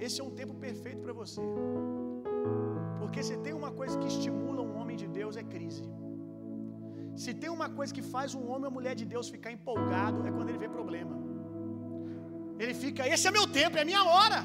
[0.06, 1.44] esse é um tempo perfeito para você.
[3.02, 5.86] Porque se tem uma coisa que estimula um homem de Deus é crise.
[7.24, 10.32] Se tem uma coisa que faz um homem ou mulher de Deus ficar empolgado é
[10.32, 11.33] quando ele vê problema.
[12.62, 14.42] Ele fica, esse é meu tempo, é minha hora.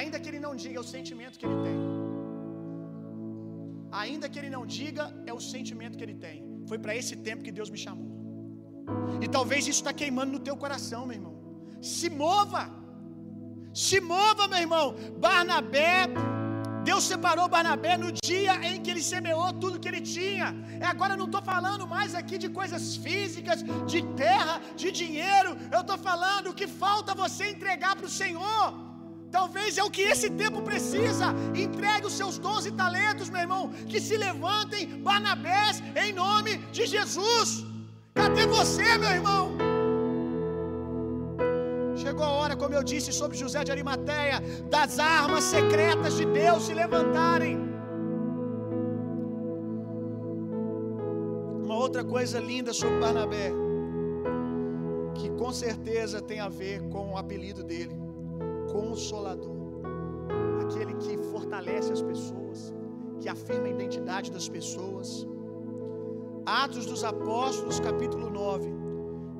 [0.00, 1.78] Ainda que ele não diga é o sentimento que ele tem.
[4.02, 6.36] Ainda que ele não diga, é o sentimento que ele tem.
[6.70, 8.10] Foi para esse tempo que Deus me chamou.
[9.24, 11.34] E talvez isso está queimando no teu coração, meu irmão.
[11.94, 12.62] Se mova.
[13.84, 14.86] Se mova, meu irmão.
[15.26, 15.92] Barnabé
[16.88, 20.48] Deus separou Barnabé no dia em que ele semeou tudo que ele tinha.
[20.80, 25.56] E agora não estou falando mais aqui de coisas físicas, de terra, de dinheiro.
[25.70, 28.66] Eu estou falando o que falta você entregar para o Senhor.
[29.30, 31.28] Talvez é o que esse tempo precisa.
[31.64, 33.64] Entregue os seus dons e talentos, meu irmão.
[33.90, 37.64] Que se levantem Barnabés em nome de Jesus.
[38.14, 39.61] Cadê você, meu irmão?
[42.12, 44.38] Chegou a hora, como eu disse sobre José de Arimateia,
[44.68, 47.56] das armas secretas de Deus se levantarem.
[51.64, 53.50] Uma outra coisa linda sobre Barnabé,
[55.14, 57.96] que com certeza tem a ver com o apelido dele,
[58.70, 59.56] Consolador.
[60.64, 62.74] Aquele que fortalece as pessoas,
[63.20, 65.26] que afirma a identidade das pessoas.
[66.44, 68.70] Atos dos Apóstolos, capítulo 9,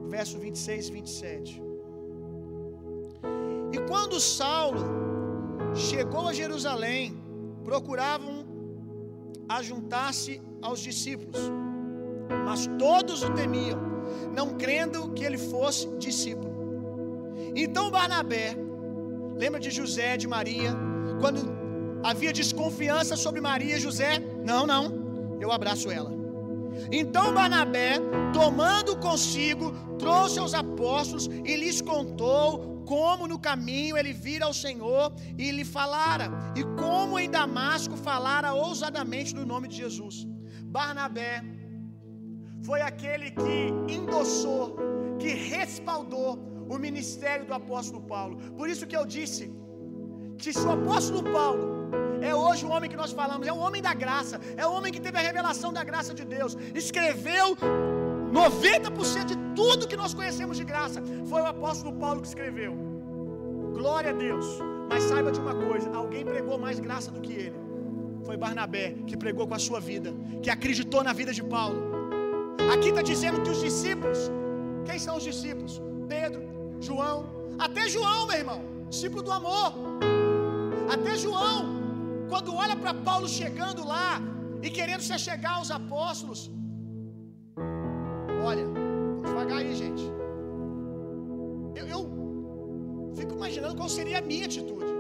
[0.09, 1.72] verso 26 e 27.
[3.73, 4.85] E quando Saulo
[5.75, 7.17] chegou a Jerusalém,
[7.65, 8.45] procuravam
[9.49, 11.41] ajuntar-se aos discípulos,
[12.47, 13.81] mas todos o temiam,
[14.35, 16.53] não crendo que ele fosse discípulo.
[17.57, 18.57] Então Barnabé,
[19.37, 20.75] lembra de José, de Maria,
[21.21, 21.41] quando
[22.03, 26.13] havia desconfiança sobre Maria e José, não, não, eu abraço ela.
[26.91, 27.95] Então Barnabé,
[28.33, 35.15] tomando consigo, trouxe aos apóstolos e lhes contou como no caminho ele vira ao Senhor
[35.39, 36.27] e lhe falara,
[36.57, 40.27] e como em Damasco falara ousadamente no nome de Jesus.
[40.77, 41.43] Barnabé
[42.67, 43.59] foi aquele que
[43.97, 44.77] endossou,
[45.19, 46.31] que respaldou
[46.69, 48.37] o ministério do apóstolo Paulo.
[48.59, 49.45] Por isso que eu disse
[50.39, 51.65] que se o apóstolo Paulo
[52.31, 54.93] é hoje o homem que nós falamos, é o homem da graça, é o homem
[54.95, 57.47] que teve a revelação da graça de Deus, escreveu
[58.33, 62.73] 90% de tudo que nós conhecemos de graça foi o apóstolo Paulo que escreveu.
[63.79, 64.47] Glória a Deus.
[64.89, 67.59] Mas saiba de uma coisa: alguém pregou mais graça do que ele.
[68.27, 70.11] Foi Barnabé que pregou com a sua vida,
[70.43, 71.81] que acreditou na vida de Paulo.
[72.73, 74.19] Aqui está dizendo que os discípulos,
[74.87, 75.81] quem são os discípulos?
[76.09, 76.43] Pedro,
[76.81, 77.19] João,
[77.59, 79.73] até João, meu irmão, discípulo do amor.
[80.95, 81.61] Até João,
[82.31, 84.21] quando olha para Paulo chegando lá
[84.63, 86.51] e querendo se chegar aos apóstolos,
[88.53, 90.05] olha, vamos devagar aí, gente.
[91.81, 92.01] Eu, eu
[93.19, 94.91] fico imaginando qual seria a minha atitude.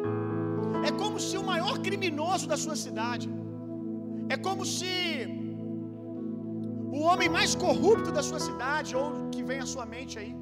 [0.88, 3.26] É como se o maior criminoso da sua cidade,
[4.34, 4.92] é como se
[6.98, 10.32] o homem mais corrupto da sua cidade, ou que vem à sua mente aí,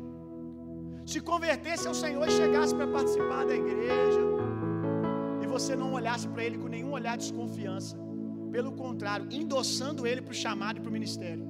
[1.12, 4.22] se convertesse ao Senhor e chegasse para participar da igreja,
[5.42, 7.96] e você não olhasse para ele com nenhum olhar de desconfiança,
[8.56, 11.44] pelo contrário, endossando ele para o chamado e para o ministério.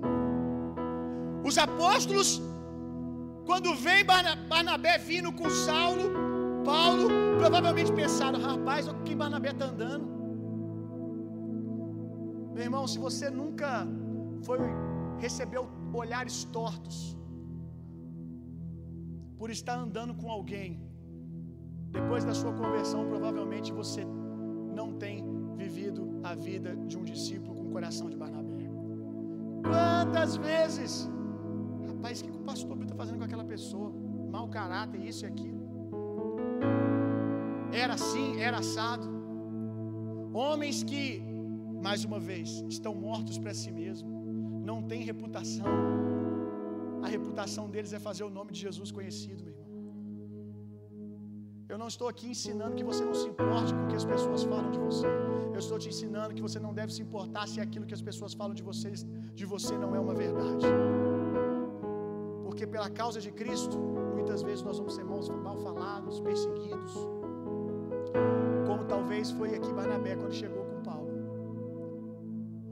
[1.44, 2.40] Os apóstolos,
[3.50, 6.04] Quando vem Barnabé vindo com Saulo,
[6.64, 10.06] Paulo provavelmente pensaram: rapaz, o que Barnabé está andando?
[12.54, 13.86] Meu irmão, se você nunca
[14.46, 14.58] foi
[15.18, 17.16] recebeu olhares tortos
[19.38, 20.80] por estar andando com alguém,
[21.90, 24.04] depois da sua conversão, provavelmente você
[24.74, 25.24] não tem
[25.56, 28.68] vivido a vida de um discípulo com o coração de Barnabé.
[29.70, 31.08] Quantas vezes,
[32.00, 33.88] rapaz, o que o pastor está fazendo com aquela pessoa?
[34.36, 35.60] Mau caráter, isso e aquilo.
[37.82, 39.06] Era assim, era assado.
[40.42, 41.02] Homens que,
[41.86, 44.12] mais uma vez, estão mortos para si mesmos,
[44.70, 45.70] não têm reputação.
[47.06, 49.68] A reputação deles é fazer o nome de Jesus conhecido, meu irmão.
[51.72, 54.42] Eu não estou aqui ensinando que você não se importe com o que as pessoas
[54.52, 55.08] falam de você.
[55.56, 58.32] Eu estou te ensinando que você não deve se importar se aquilo que as pessoas
[58.40, 58.90] falam de você,
[59.40, 60.66] de você não é uma verdade.
[62.50, 66.94] Porque pela causa de Cristo, muitas vezes nós vamos ser mal falados, perseguidos.
[68.66, 71.12] Como talvez foi aqui Barnabé quando chegou com Paulo.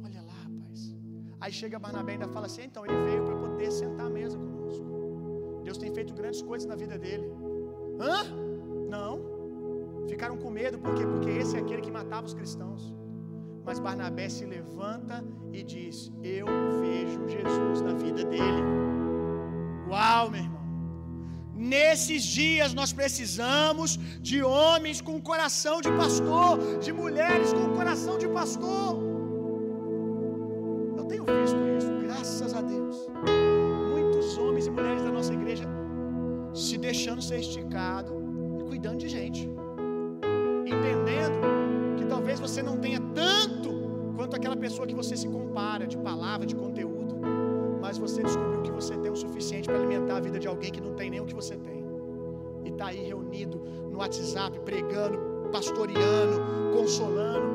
[0.05, 0.97] Olha lá, rapaz.
[1.41, 4.37] Aí chega Barnabé e ainda fala assim: então ele veio para poder sentar à mesa
[4.37, 5.63] conosco.
[5.63, 7.31] Deus tem feito grandes coisas na vida dele.
[8.01, 8.25] Hã?
[8.91, 10.09] Não.
[10.09, 11.07] Ficaram com medo, por quê?
[11.07, 12.93] Porque esse é aquele que matava os cristãos.
[13.65, 16.47] Mas Barnabé se levanta e diz: Eu
[16.81, 18.98] vejo Jesus na vida dele.
[19.91, 20.59] Uau, meu irmão.
[21.55, 28.29] Nesses dias nós precisamos de homens com coração de pastor, de mulheres com coração de
[28.29, 28.97] pastor.
[30.99, 32.97] Eu tenho visto isso, graças a Deus.
[33.93, 35.65] Muitos homens e mulheres da nossa igreja
[36.55, 38.13] se deixando ser esticado
[38.61, 39.49] e cuidando de gente.
[40.67, 41.39] Entendendo
[41.97, 43.71] que talvez você não tenha tanto
[44.17, 47.17] quanto aquela pessoa que você se compara de palavra, de conteúdo,
[47.89, 50.83] mas você descobriu que você tem o suficiente para alimentar a vida de alguém que
[50.87, 51.79] não tem nem o que você tem.
[52.67, 53.57] E está aí reunido
[53.91, 55.17] no WhatsApp, pregando,
[55.51, 56.37] pastoreando,
[56.77, 57.49] consolando.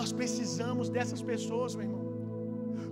[0.00, 2.04] Nós precisamos dessas pessoas, meu irmão.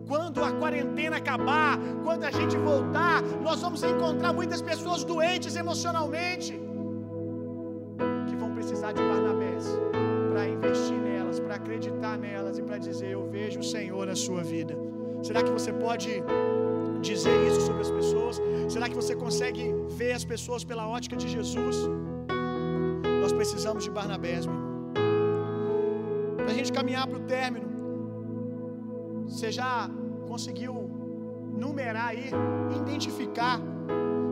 [0.08, 6.52] Quando a quarentena acabar, quando a gente voltar, nós vamos encontrar muitas pessoas doentes emocionalmente
[8.28, 9.66] que vão precisar de Barnabés
[10.30, 14.42] para investir nelas, para acreditar nelas e para dizer: Eu vejo o Senhor na sua
[14.42, 14.74] vida.
[15.22, 16.22] Será que você pode
[17.12, 18.40] dizer isso sobre as pessoas?
[18.74, 19.64] Será que você consegue
[20.00, 21.76] ver as pessoas pela ótica de Jesus?
[23.22, 24.74] Nós precisamos de Barnabés, meu irmão.
[26.36, 27.68] Para a gente caminhar para o término,
[29.28, 29.72] você já
[30.30, 30.74] conseguiu
[31.64, 32.26] numerar aí,
[32.82, 33.58] identificar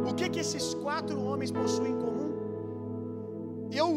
[0.09, 2.31] o que que esses quatro homens possuem em comum?
[3.81, 3.89] Eu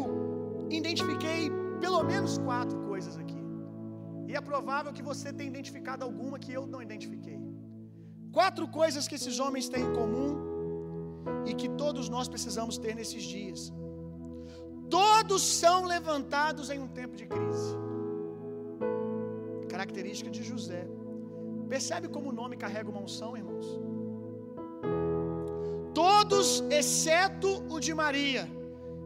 [0.80, 1.40] identifiquei
[1.84, 3.42] pelo menos quatro coisas aqui.
[4.28, 7.38] E é provável que você tenha identificado alguma que eu não identifiquei.
[8.36, 10.32] Quatro coisas que esses homens têm em comum
[11.48, 13.60] e que todos nós precisamos ter nesses dias.
[14.90, 17.70] Todos são levantados em um tempo de crise.
[19.70, 20.82] Característica de José.
[21.74, 23.68] Percebe como o nome carrega uma unção, irmãos?
[25.94, 28.44] Todos, exceto o de Maria,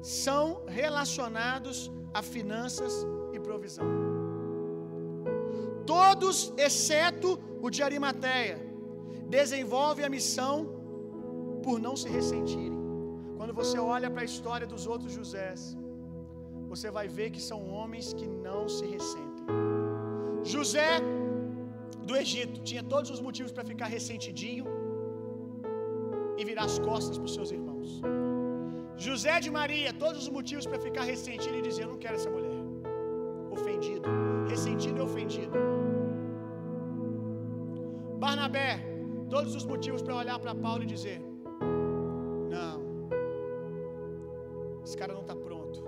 [0.02, 1.78] são relacionados
[2.12, 3.86] a finanças e provisão.
[5.86, 8.69] Todos, exceto o de Arimateia,
[9.38, 10.54] desenvolvem a missão
[11.64, 12.78] por não se ressentirem.
[13.38, 15.60] Quando você olha para a história dos outros Josés,
[16.72, 19.46] você vai ver que são homens que não se ressentem.
[20.54, 20.90] José
[22.08, 24.66] do Egito tinha todos os motivos para ficar ressentidinho
[26.38, 27.88] e virar as costas para os seus irmãos.
[29.06, 32.30] José de Maria, todos os motivos para ficar ressentido e dizer: Eu não quero essa
[32.36, 32.58] mulher.
[33.56, 34.08] Ofendido,
[34.52, 35.56] ressentido e ofendido.
[38.24, 38.70] Barnabé,
[39.30, 41.18] todos os motivos para olhar para Paulo e dizer:
[42.54, 42.78] Não,
[44.84, 45.82] esse cara não está pronto.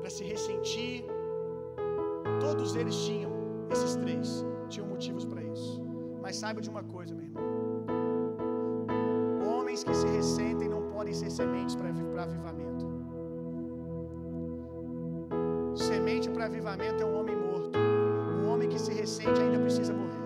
[0.00, 1.04] Para se ressentir,
[2.40, 3.32] todos eles tinham,
[3.70, 5.80] esses três, tinham motivos para isso.
[6.20, 7.44] Mas saiba de uma coisa, meu irmão:
[9.52, 11.88] homens que se ressentem não podem ser sementes para
[12.22, 12.84] avivamento.
[15.74, 17.78] Semente para avivamento é um homem morto.
[18.42, 20.23] Um homem que se ressente ainda precisa morrer.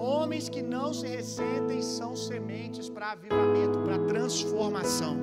[0.00, 5.14] Homens que não se ressentem são sementes para avivamento, para transformação.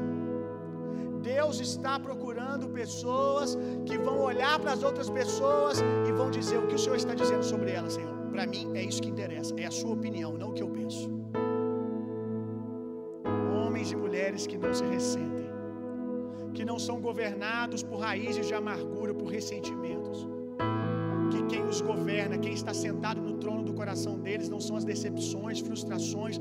[1.20, 3.58] Deus está procurando pessoas
[3.88, 7.16] que vão olhar para as outras pessoas e vão dizer o que o Senhor está
[7.16, 8.16] dizendo sobre elas, Senhor.
[8.30, 11.10] Para mim é isso que interessa, é a sua opinião, não o que eu penso.
[13.56, 15.50] Homens e mulheres que não se ressentem,
[16.54, 20.37] que não são governados por raízes de amargura, por ressentimentos.
[21.68, 24.86] Que quem os governa, quem está sentado no trono do coração deles, não são as
[24.86, 26.40] decepções, frustrações,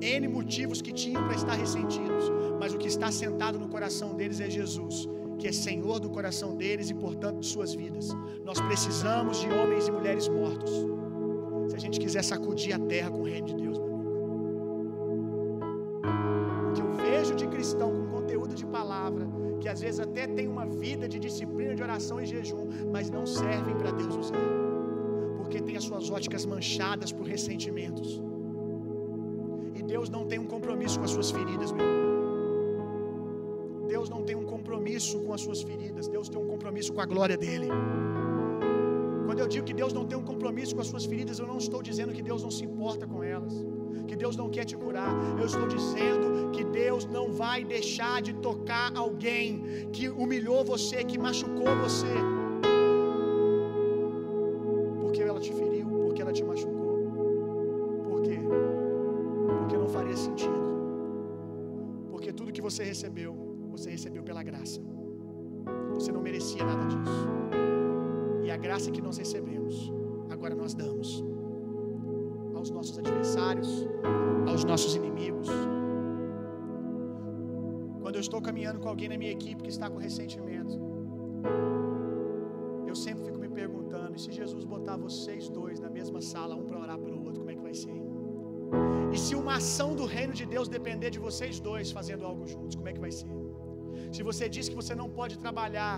[0.00, 4.40] N motivos que tinham para estar ressentidos, mas o que está sentado no coração deles
[4.40, 5.08] é Jesus,
[5.38, 8.16] que é Senhor do coração deles e, portanto, de suas vidas.
[8.44, 10.70] Nós precisamos de homens e mulheres mortos.
[11.68, 14.08] Se a gente quiser sacudir a terra com o reino de Deus, meu amigo.
[16.70, 19.26] O que eu vejo de cristão com conteúdo de palavra,
[19.60, 23.26] que às vezes até tem uma vida de disciplina de oração e jejum, mas não
[23.26, 24.67] servem para Deus usar,
[25.48, 28.08] porque tem as suas óticas manchadas por ressentimentos.
[29.78, 31.86] E Deus não tem um compromisso com as suas feridas, meu.
[33.94, 37.06] Deus não tem um compromisso com as suas feridas, Deus tem um compromisso com a
[37.06, 37.68] glória dele.
[39.24, 41.56] Quando eu digo que Deus não tem um compromisso com as suas feridas, eu não
[41.56, 43.54] estou dizendo que Deus não se importa com elas,
[44.06, 45.12] que Deus não quer te curar.
[45.40, 51.18] Eu estou dizendo que Deus não vai deixar de tocar alguém que humilhou você, que
[51.18, 52.37] machucou você.
[62.78, 63.34] Você recebeu,
[63.72, 64.80] você recebeu pela graça.
[65.94, 67.26] Você não merecia nada disso.
[68.44, 69.92] E a graça que nós recebemos,
[70.30, 71.24] agora nós damos
[72.54, 73.68] aos nossos adversários,
[74.48, 75.48] aos nossos inimigos.
[78.00, 80.78] Quando eu estou caminhando com alguém na minha equipe que está com ressentimento,
[82.86, 86.64] eu sempre fico me perguntando: e se Jesus botar vocês dois na mesma sala, um
[86.64, 88.07] para orar pelo outro, como é que vai ser?
[89.14, 92.74] E se uma ação do reino de Deus depender de vocês dois fazendo algo juntos,
[92.78, 93.30] como é que vai ser?
[94.16, 95.96] Se você diz que você não pode trabalhar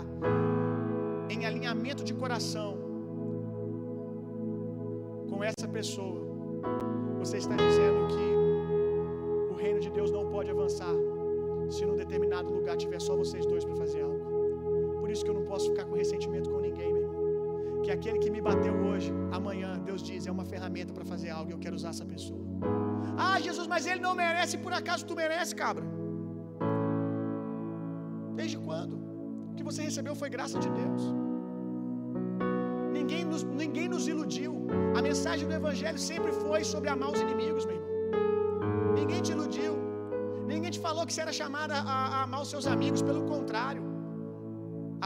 [1.33, 2.71] em alinhamento de coração
[5.29, 6.21] com essa pessoa,
[7.19, 8.27] você está dizendo que
[9.53, 10.93] o reino de Deus não pode avançar
[11.69, 14.21] se num determinado lugar tiver só vocês dois para fazer algo.
[14.99, 17.81] Por isso que eu não posso ficar com ressentimento com ninguém, meu irmão.
[17.83, 21.49] Que aquele que me bateu hoje, amanhã, Deus diz, é uma ferramenta para fazer algo
[21.49, 22.50] e eu quero usar essa pessoa.
[23.25, 25.85] Ah, Jesus, mas ele não merece, por acaso tu merece, cabra?
[28.39, 28.95] Desde quando?
[29.51, 31.03] O que você recebeu foi graça de Deus.
[32.97, 34.53] Ninguém nos, ninguém nos iludiu.
[34.97, 37.91] A mensagem do Evangelho sempre foi sobre amar os inimigos, meu irmão.
[38.99, 39.73] Ninguém te iludiu.
[40.51, 41.81] Ninguém te falou que você era chamado a,
[42.15, 43.01] a amar os seus amigos.
[43.09, 43.83] Pelo contrário,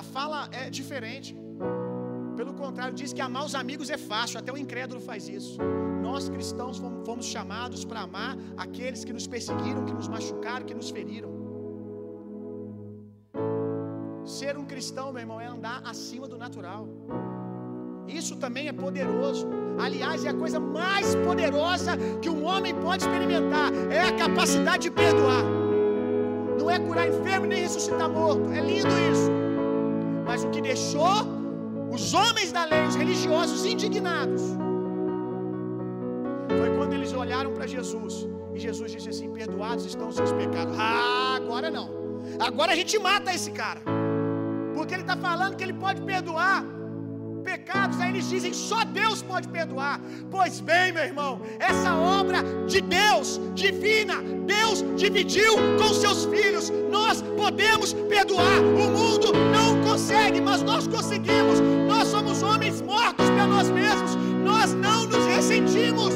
[0.01, 1.31] a fala é diferente.
[2.35, 5.57] Pelo contrário, diz que amar os amigos é fácil, até o incrédulo faz isso.
[6.01, 10.89] Nós cristãos fomos, chamados para amar aqueles que nos perseguiram, que nos machucaram, que nos
[10.89, 11.29] feriram.
[14.25, 16.87] Ser um cristão, meu irmão, é andar acima do natural.
[18.07, 19.47] Isso também é poderoso.
[19.79, 23.71] Aliás, é a coisa mais poderosa que um homem pode experimentar.
[23.89, 25.43] É a capacidade de perdoar.
[26.59, 28.51] Não é curar enfermo nem ressuscitar morto.
[28.51, 29.31] É lindo isso.
[30.25, 31.34] Mas o que deixou
[31.95, 34.43] os homens da lei, os religiosos indignados,
[36.59, 38.27] foi quando eles olharam para Jesus.
[38.53, 40.75] E Jesus disse assim: Perdoados estão os seus pecados.
[40.77, 41.87] Ah, agora não.
[42.47, 43.81] Agora a gente mata esse cara.
[44.75, 46.59] Porque ele está falando que ele pode perdoar
[47.45, 50.01] pecados, aí eles dizem só Deus pode perdoar.
[50.31, 54.15] Pois bem, meu irmão, essa obra de Deus, divina,
[54.45, 56.71] Deus dividiu com seus filhos.
[56.89, 58.59] Nós podemos perdoar.
[58.59, 61.59] O mundo não consegue, mas nós conseguimos.
[61.87, 64.15] Nós somos homens mortos para nós mesmos.
[64.43, 66.13] Nós não nos ressentimos.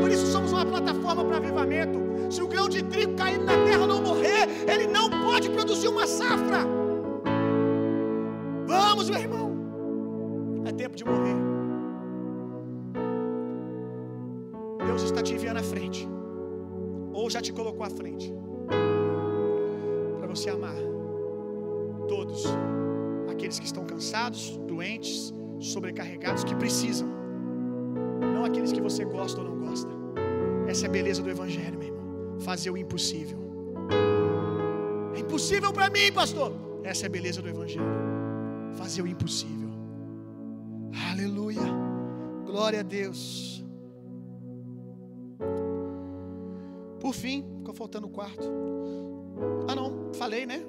[0.00, 2.02] Por isso somos uma plataforma para avivamento.
[2.28, 6.06] Se o grão de trigo caindo na terra não morrer, ele não pode produzir uma
[6.06, 6.66] safra.
[8.66, 9.51] Vamos, meu irmão.
[10.72, 11.36] É tempo de morrer.
[14.86, 16.08] Deus está te enviando à frente,
[17.12, 18.32] ou já te colocou à frente,
[20.18, 20.74] para você amar
[22.08, 22.44] todos
[23.30, 27.08] aqueles que estão cansados, doentes, sobrecarregados, que precisam,
[28.34, 29.90] não aqueles que você gosta ou não gosta.
[30.66, 32.40] Essa é a beleza do Evangelho, meu irmão.
[32.40, 33.38] Fazer o impossível.
[35.14, 36.52] É impossível para mim, pastor.
[36.82, 37.84] Essa é a beleza do Evangelho.
[38.72, 39.61] Fazer o impossível.
[41.10, 41.60] Aleluia.
[42.44, 43.64] Glória a Deus.
[47.00, 48.48] Por fim, ficou faltando o quarto.
[49.68, 50.62] Ah, não, falei, né?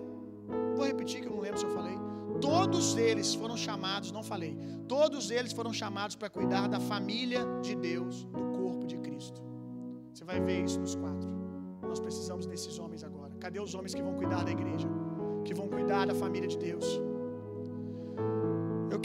[0.75, 1.95] Vou repetir que eu não lembro se eu falei.
[2.41, 4.57] Todos eles foram chamados, não falei.
[4.87, 9.41] Todos eles foram chamados para cuidar da família de Deus, do corpo de Cristo.
[10.13, 11.29] Você vai ver isso nos quatro.
[11.81, 13.35] Nós precisamos desses homens agora.
[13.39, 14.87] Cadê os homens que vão cuidar da igreja?
[15.45, 16.99] Que vão cuidar da família de Deus?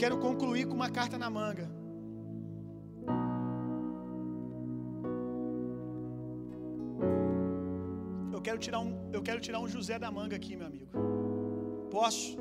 [0.01, 1.65] Quero concluir com uma carta na manga.
[8.35, 10.91] Eu quero tirar um, eu quero tirar um José da manga aqui, meu amigo.
[11.95, 12.37] Posso?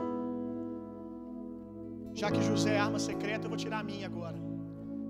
[2.20, 4.38] Já que José é arma secreta, eu vou tirar a minha agora.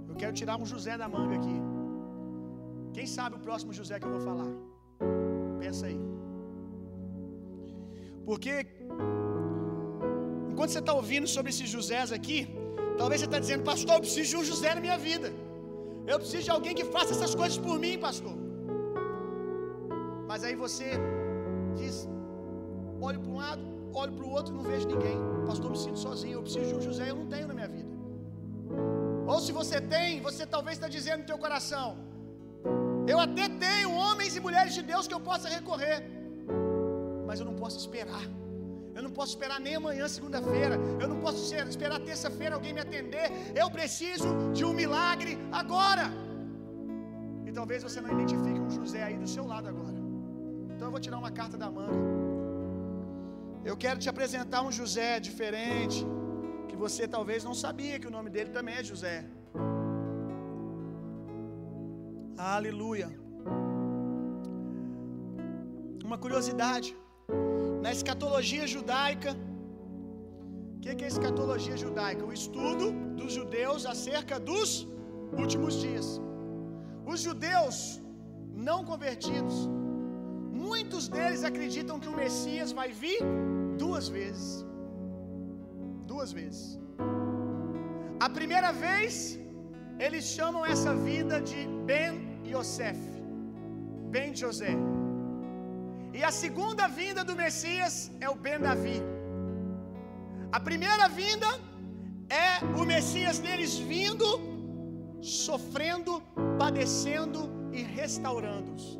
[0.08, 1.58] Eu quero tirar um José da manga aqui.
[2.94, 4.50] Quem sabe o próximo José que eu vou falar?
[5.60, 6.00] Pensa aí.
[8.28, 8.54] Porque
[10.58, 12.38] enquanto você está ouvindo sobre esses Josés aqui,
[13.00, 15.28] talvez você está dizendo, pastor, eu preciso de um José na minha vida.
[16.12, 18.34] Eu preciso de alguém que faça essas coisas por mim, pastor.
[20.30, 20.88] Mas aí você
[21.80, 21.96] diz,
[23.08, 23.62] olho para um lado,
[24.00, 25.16] olho para o outro e não vejo ninguém.
[25.50, 26.34] Pastor, me sinto sozinho.
[26.38, 27.92] Eu preciso de um José, eu não tenho na minha vida.
[29.32, 31.86] Ou se você tem, você talvez está dizendo no teu coração:
[33.12, 35.98] Eu até tenho homens e mulheres de Deus que eu possa recorrer,
[37.28, 38.26] mas eu não posso esperar.
[38.98, 40.76] Eu não posso esperar nem amanhã, segunda-feira.
[41.02, 41.40] Eu não posso
[41.74, 43.26] esperar terça-feira alguém me atender.
[43.62, 46.06] Eu preciso de um milagre agora.
[47.46, 49.98] E talvez você não identifique um José aí do seu lado agora.
[50.72, 52.02] Então eu vou tirar uma carta da manga.
[53.70, 56.00] Eu quero te apresentar um José diferente,
[56.68, 59.16] que você talvez não sabia que o nome dele também é José.
[62.54, 63.10] Aleluia.
[66.08, 66.90] Uma curiosidade.
[67.84, 69.30] Na escatologia judaica,
[70.76, 72.24] o que, que é escatologia judaica?
[72.30, 72.86] O estudo
[73.20, 74.70] dos judeus acerca dos
[75.42, 76.06] últimos dias.
[77.12, 77.76] Os judeus
[78.68, 79.56] não convertidos,
[80.66, 83.20] muitos deles acreditam que o Messias vai vir
[83.84, 84.48] duas vezes.
[86.12, 86.78] Duas vezes.
[88.26, 89.38] A primeira vez,
[90.06, 91.60] eles chamam essa vida de
[91.90, 92.14] Ben
[92.52, 92.98] Yosef,
[94.14, 94.74] Ben José.
[96.12, 99.00] E a segunda vinda do Messias é o Ben Davi.
[100.50, 101.46] A primeira vinda
[102.30, 104.26] é o Messias deles vindo,
[105.20, 106.22] sofrendo,
[106.58, 107.40] padecendo
[107.72, 108.98] e restaurando-os.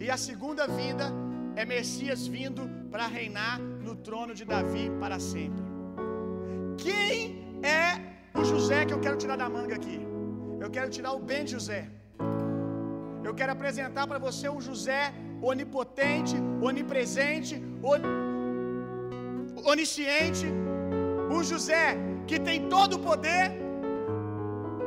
[0.00, 1.06] E a segunda vinda
[1.54, 5.64] é Messias vindo para reinar no trono de Davi para sempre.
[6.76, 7.16] Quem
[7.62, 10.00] é o José que eu quero tirar da manga aqui?
[10.60, 11.82] Eu quero tirar o Ben José.
[13.22, 15.12] Eu quero apresentar para você um José
[15.42, 18.00] onipotente, onipresente, on...
[19.72, 20.46] onisciente,
[21.30, 23.50] um José que tem todo o poder,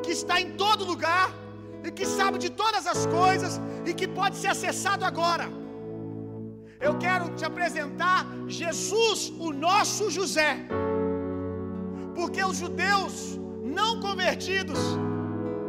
[0.04, 1.28] que está em todo lugar
[1.84, 5.48] e que sabe de todas as coisas e que pode ser acessado agora.
[6.80, 10.52] Eu quero te apresentar Jesus, o nosso José.
[12.18, 14.80] Porque os judeus não convertidos,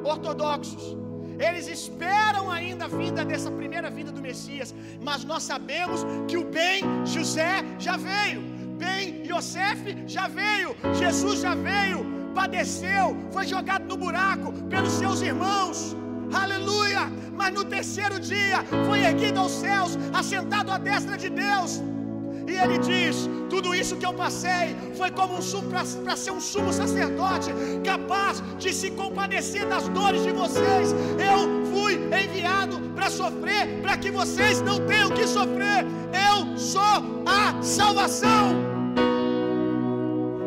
[0.05, 0.97] ortodoxos,
[1.39, 6.45] eles esperam ainda a vinda dessa primeira vinda do Messias, mas nós sabemos que o
[6.45, 8.41] bem José já veio,
[8.79, 12.05] bem Yosef já veio, Jesus já veio,
[12.35, 15.97] padeceu, foi jogado no buraco pelos seus irmãos.
[16.33, 17.03] Aleluia!
[17.37, 21.83] Mas no terceiro dia foi erguido aos céus, assentado à destra de Deus.
[22.47, 25.43] E ele diz: Tudo isso que eu passei foi como um
[26.05, 27.51] para ser um sumo sacerdote,
[27.85, 30.95] capaz de se compadecer das dores de vocês.
[31.31, 31.41] Eu
[31.73, 35.85] fui enviado para sofrer, para que vocês não tenham que sofrer.
[36.29, 36.97] Eu sou
[37.27, 38.45] a salvação.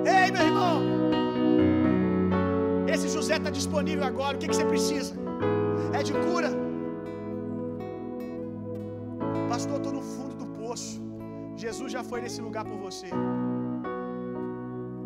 [0.06, 0.82] Ei, meu irmão,
[2.88, 4.36] esse José está disponível agora.
[4.36, 5.14] O que, que você precisa?
[5.94, 6.50] É de cura.
[9.50, 10.19] Pastor, estou no fundo.
[11.70, 13.10] Jesus já foi nesse lugar por você.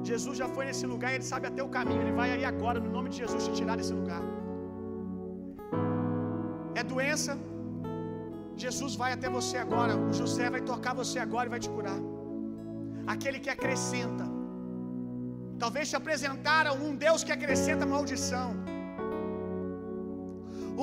[0.10, 2.02] Jesus já foi nesse lugar e ele sabe até o caminho.
[2.04, 4.22] Ele vai aí agora, no nome de Jesus, te tirar desse lugar.
[6.80, 7.34] É doença.
[8.64, 9.94] Jesus vai até você agora.
[10.08, 12.00] O José vai tocar você agora e vai te curar.
[13.14, 14.28] Aquele que acrescenta.
[15.64, 18.50] Talvez te apresentaram um Deus que acrescenta maldição.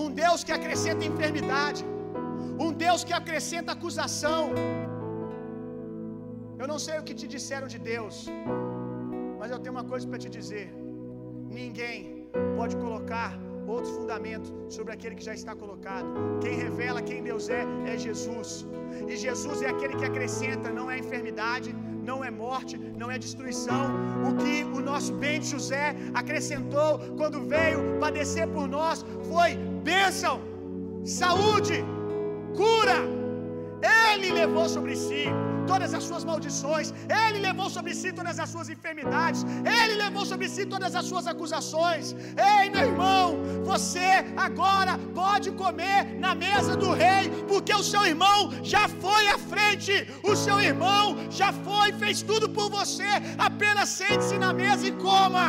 [0.03, 1.83] Um Deus que acrescenta enfermidade.
[2.67, 4.45] Um Deus que acrescenta acusação.
[6.61, 8.17] Eu não sei o que te disseram de Deus,
[9.41, 10.67] mas eu tenho uma coisa para te dizer:
[11.61, 12.01] ninguém
[12.59, 13.31] pode colocar
[13.75, 16.09] outro fundamento sobre aquele que já está colocado.
[16.43, 17.63] Quem revela quem Deus é,
[17.93, 18.51] é Jesus.
[19.11, 21.71] E Jesus é aquele que acrescenta, não é enfermidade,
[22.11, 23.85] não é morte, não é destruição.
[24.29, 25.87] O que o nosso bem José
[26.23, 29.51] acrescentou quando veio padecer por nós foi
[29.91, 30.37] bênção,
[31.23, 31.79] saúde,
[34.41, 35.25] levou sobre si
[35.71, 36.89] todas as suas maldições,
[37.23, 39.41] Ele levou sobre si todas as suas enfermidades,
[39.79, 42.07] Ele levou sobre si todas as suas acusações.
[42.53, 43.25] Ei, meu irmão,
[43.73, 44.09] você
[44.47, 48.39] agora pode comer na mesa do rei, porque o seu irmão
[48.75, 49.95] já foi à frente,
[50.33, 51.05] o seu irmão
[51.41, 53.11] já foi, fez tudo por você.
[53.51, 55.47] Apenas sente-se na mesa e coma.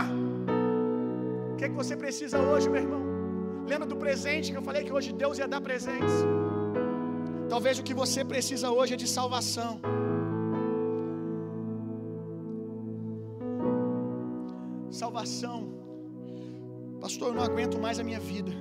[1.51, 3.03] O que, é que você precisa hoje, meu irmão?
[3.71, 6.15] Lembra do presente que eu falei que hoje Deus ia dar presentes?
[7.53, 9.71] Talvez o que você precisa hoje é de salvação.
[15.01, 15.59] Salvação.
[17.01, 18.53] Pastor, eu não aguento mais a minha vida.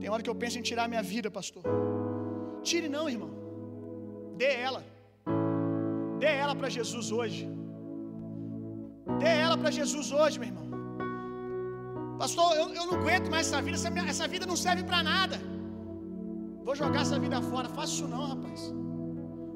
[0.00, 1.64] Tem hora que eu penso em tirar minha vida, pastor.
[2.62, 3.30] Tire não, irmão.
[4.40, 4.82] Dê ela.
[6.18, 7.44] Dê ela para Jesus hoje.
[9.22, 10.68] Dê ela para Jesus hoje, meu irmão.
[12.22, 13.76] Pastor, eu, eu não aguento mais essa vida.
[13.80, 15.38] Essa, minha, essa vida não serve para nada.
[16.66, 17.68] Vou jogar essa vida fora.
[17.76, 18.60] Faça isso não, rapaz.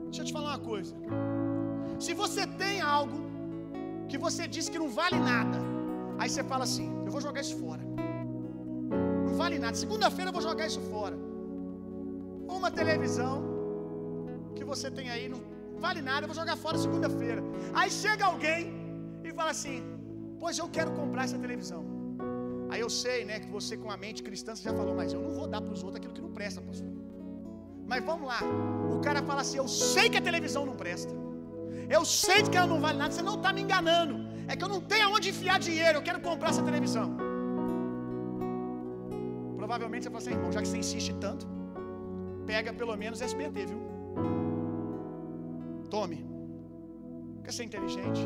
[0.05, 0.95] Deixa eu te falar uma coisa.
[2.05, 3.19] Se você tem algo
[4.11, 5.59] que você diz que não vale nada,
[6.19, 7.83] aí você fala assim: eu vou jogar isso fora.
[9.27, 9.77] Não vale nada.
[9.85, 11.16] Segunda-feira eu vou jogar isso fora.
[12.59, 13.37] Uma televisão
[14.57, 15.41] que você tem aí não
[15.87, 17.43] vale nada, eu vou jogar fora segunda-feira.
[17.74, 18.73] Aí chega alguém
[19.24, 19.78] e fala assim:
[20.41, 21.83] Pois eu quero comprar essa televisão.
[22.70, 25.20] Aí eu sei, né, que você com a mente cristã você já falou, mas eu
[25.20, 26.95] não vou dar para os outros aquilo que não presta, pastor.
[27.91, 28.41] Mas vamos lá.
[28.97, 31.15] O cara fala assim: Eu sei que a televisão não presta.
[31.89, 33.13] Eu sei que ela não vale nada.
[33.13, 34.17] Você não está me enganando.
[34.49, 35.99] É que eu não tenho aonde enfiar dinheiro.
[35.99, 37.09] Eu quero comprar essa televisão.
[39.57, 41.47] Provavelmente você fala assim, irmão, já que você insiste tanto,
[42.47, 43.81] pega pelo menos SBT, viu?
[45.91, 46.19] Tome.
[47.45, 48.21] Quer ser inteligente?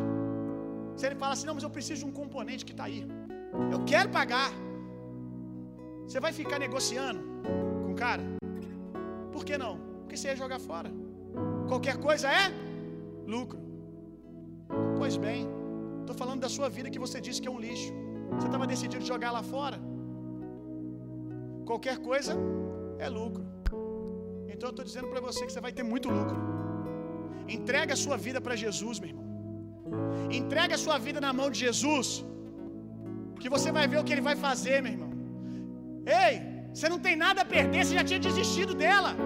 [0.96, 3.06] Se ele fala assim, não, mas eu preciso de um componente que está aí.
[3.72, 4.50] Eu quero pagar.
[6.06, 7.20] Você vai ficar negociando
[7.84, 8.39] com o cara?
[9.34, 9.74] Por que não?
[10.00, 10.90] Porque você ia jogar fora.
[11.70, 12.46] Qualquer coisa é
[13.34, 13.58] lucro.
[14.98, 15.40] Pois bem,
[16.00, 17.92] estou falando da sua vida que você disse que é um lixo.
[18.36, 19.78] Você estava decidido jogar lá fora.
[21.70, 22.32] Qualquer coisa
[22.98, 23.44] é lucro.
[24.52, 26.38] Então eu estou dizendo para você que você vai ter muito lucro.
[27.58, 29.26] Entrega a sua vida para Jesus, meu irmão.
[30.40, 32.08] Entrega a sua vida na mão de Jesus.
[33.42, 35.12] Que você vai ver o que ele vai fazer, meu irmão.
[36.24, 36.34] Ei,
[36.72, 39.16] você não tem nada a perder, você já tinha desistido dela.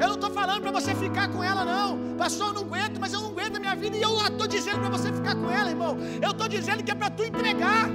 [0.00, 2.16] Eu não estou falando para você ficar com ela, não.
[2.16, 3.96] Pastor, eu não aguento, mas eu não aguento a minha vida.
[3.96, 5.96] E eu estou dizendo para você ficar com ela, irmão.
[6.22, 7.88] Eu estou dizendo que é para tu entregar.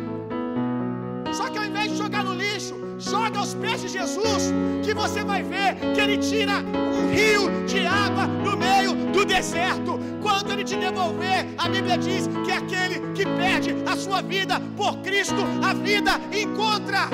[1.33, 4.53] Só que ao invés de jogar no lixo, joga aos pés de Jesus,
[4.83, 9.99] que você vai ver que Ele tira um rio de água no meio do deserto.
[10.21, 14.97] Quando Ele te devolver, a Bíblia diz que aquele que perde a sua vida por
[14.97, 17.09] Cristo, a vida encontra.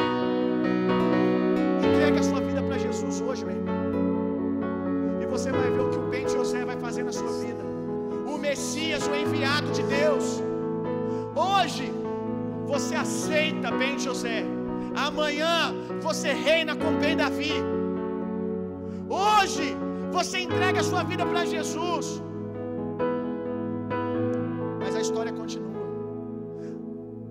[8.91, 10.41] Messias, o enviado de Deus.
[11.35, 11.91] Hoje,
[12.65, 14.43] você aceita bem José.
[14.95, 17.53] Amanhã você reina com bem Davi.
[19.09, 19.76] Hoje
[20.11, 22.22] você entrega a sua vida para Jesus.
[24.80, 25.72] Mas a história continua.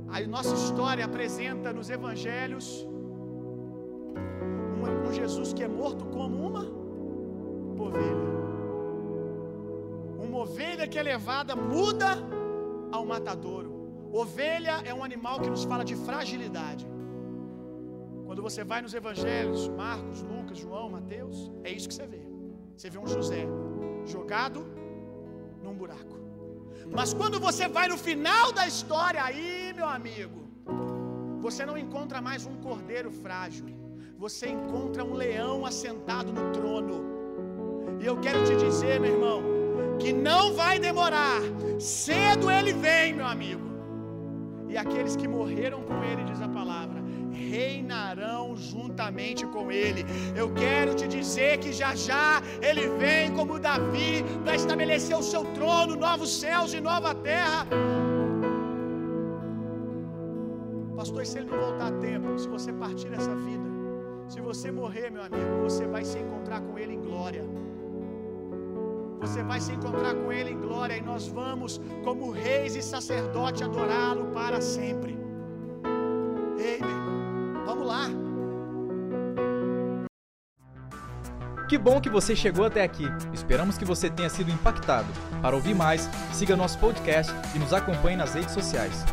[0.08, 2.86] A nossa história apresenta nos evangelhos
[4.82, 6.64] um, Jesus que é morto como uma
[7.86, 8.29] ovelha.
[10.42, 12.10] Ovelha que é levada muda
[12.90, 13.70] ao matadouro.
[14.10, 16.86] Ovelha é um animal que nos fala de fragilidade.
[18.24, 22.22] Quando você vai nos evangelhos, Marcos, Lucas, João, Mateus, é isso que você vê.
[22.74, 23.42] Você vê um José
[24.06, 24.66] jogado
[25.62, 26.16] num buraco.
[26.96, 30.40] Mas quando você vai no final da história, aí, meu amigo,
[31.42, 33.66] você não encontra mais um cordeiro frágil.
[34.16, 36.98] Você encontra um leão assentado no trono.
[38.00, 39.59] E eu quero te dizer, meu irmão,
[40.00, 41.40] que não vai demorar.
[41.78, 43.66] Cedo ele vem, meu amigo.
[44.68, 47.02] E aqueles que morreram com ele, diz a palavra,
[47.32, 50.04] reinarão juntamente com ele.
[50.36, 55.44] Eu quero te dizer que já já ele vem como Davi para estabelecer o seu
[55.56, 57.66] trono, novos céus e nova terra.
[60.96, 63.68] Pastor, se ele não voltar a tempo, se você partir dessa vida,
[64.28, 67.44] se você morrer, meu amigo, você vai se encontrar com ele em glória.
[69.20, 73.62] Você vai se encontrar com Ele em glória e nós vamos, como reis e sacerdote,
[73.62, 75.18] adorá-lo para sempre.
[76.58, 78.08] Ei, meu irmão, vamos lá.
[81.68, 83.04] Que bom que você chegou até aqui.
[83.32, 85.06] Esperamos que você tenha sido impactado.
[85.40, 89.04] Para ouvir mais, siga nosso podcast e nos acompanhe nas redes sociais.